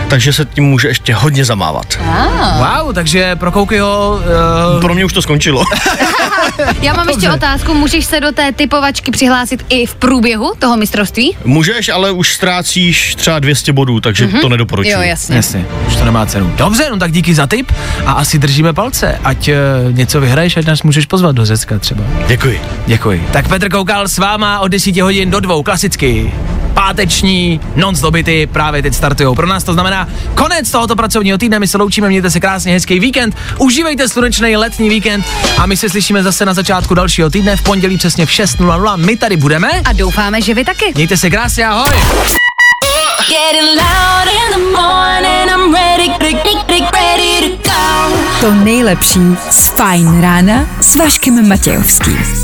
[0.07, 1.85] takže se tím může ještě hodně zamávat.
[2.57, 4.19] Wow, takže pro Koukyho...
[4.75, 5.63] Uh, Pro mě už to skončilo.
[6.81, 11.37] Já mám ještě otázku, můžeš se do té typovačky přihlásit i v průběhu toho mistrovství?
[11.45, 14.93] Můžeš, ale už ztrácíš třeba 200 bodů, takže to nedoporučuji.
[14.93, 15.35] Jo, jasně.
[15.35, 16.53] Jasně, už to nemá cenu.
[16.57, 17.71] Dobře, no tak díky za tip
[18.05, 22.03] a asi držíme palce, ať uh, něco vyhraješ, ať nás můžeš pozvat do Řecka třeba.
[22.27, 22.61] Děkuji.
[22.85, 23.27] Děkuji.
[23.31, 26.33] Tak Petr Koukal s váma od 10 hodin do dvou, klasicky.
[26.93, 29.35] Páteční non-stop hity právě teď startují.
[29.35, 31.59] Pro nás to znamená konec tohoto pracovního týdne.
[31.59, 33.35] My se loučíme, mějte se krásně, hezký víkend.
[33.57, 35.25] Užívejte slunečný letní víkend
[35.57, 38.97] a my se slyšíme zase na začátku dalšího týdne v pondělí přesně v 6.00.
[38.97, 39.69] My tady budeme.
[39.85, 40.91] A doufáme, že vy taky.
[40.95, 41.93] Mějte se krásně, ahoj.
[48.41, 49.19] To nejlepší
[49.51, 52.43] z Fajn rána s Vaškem Matějovským.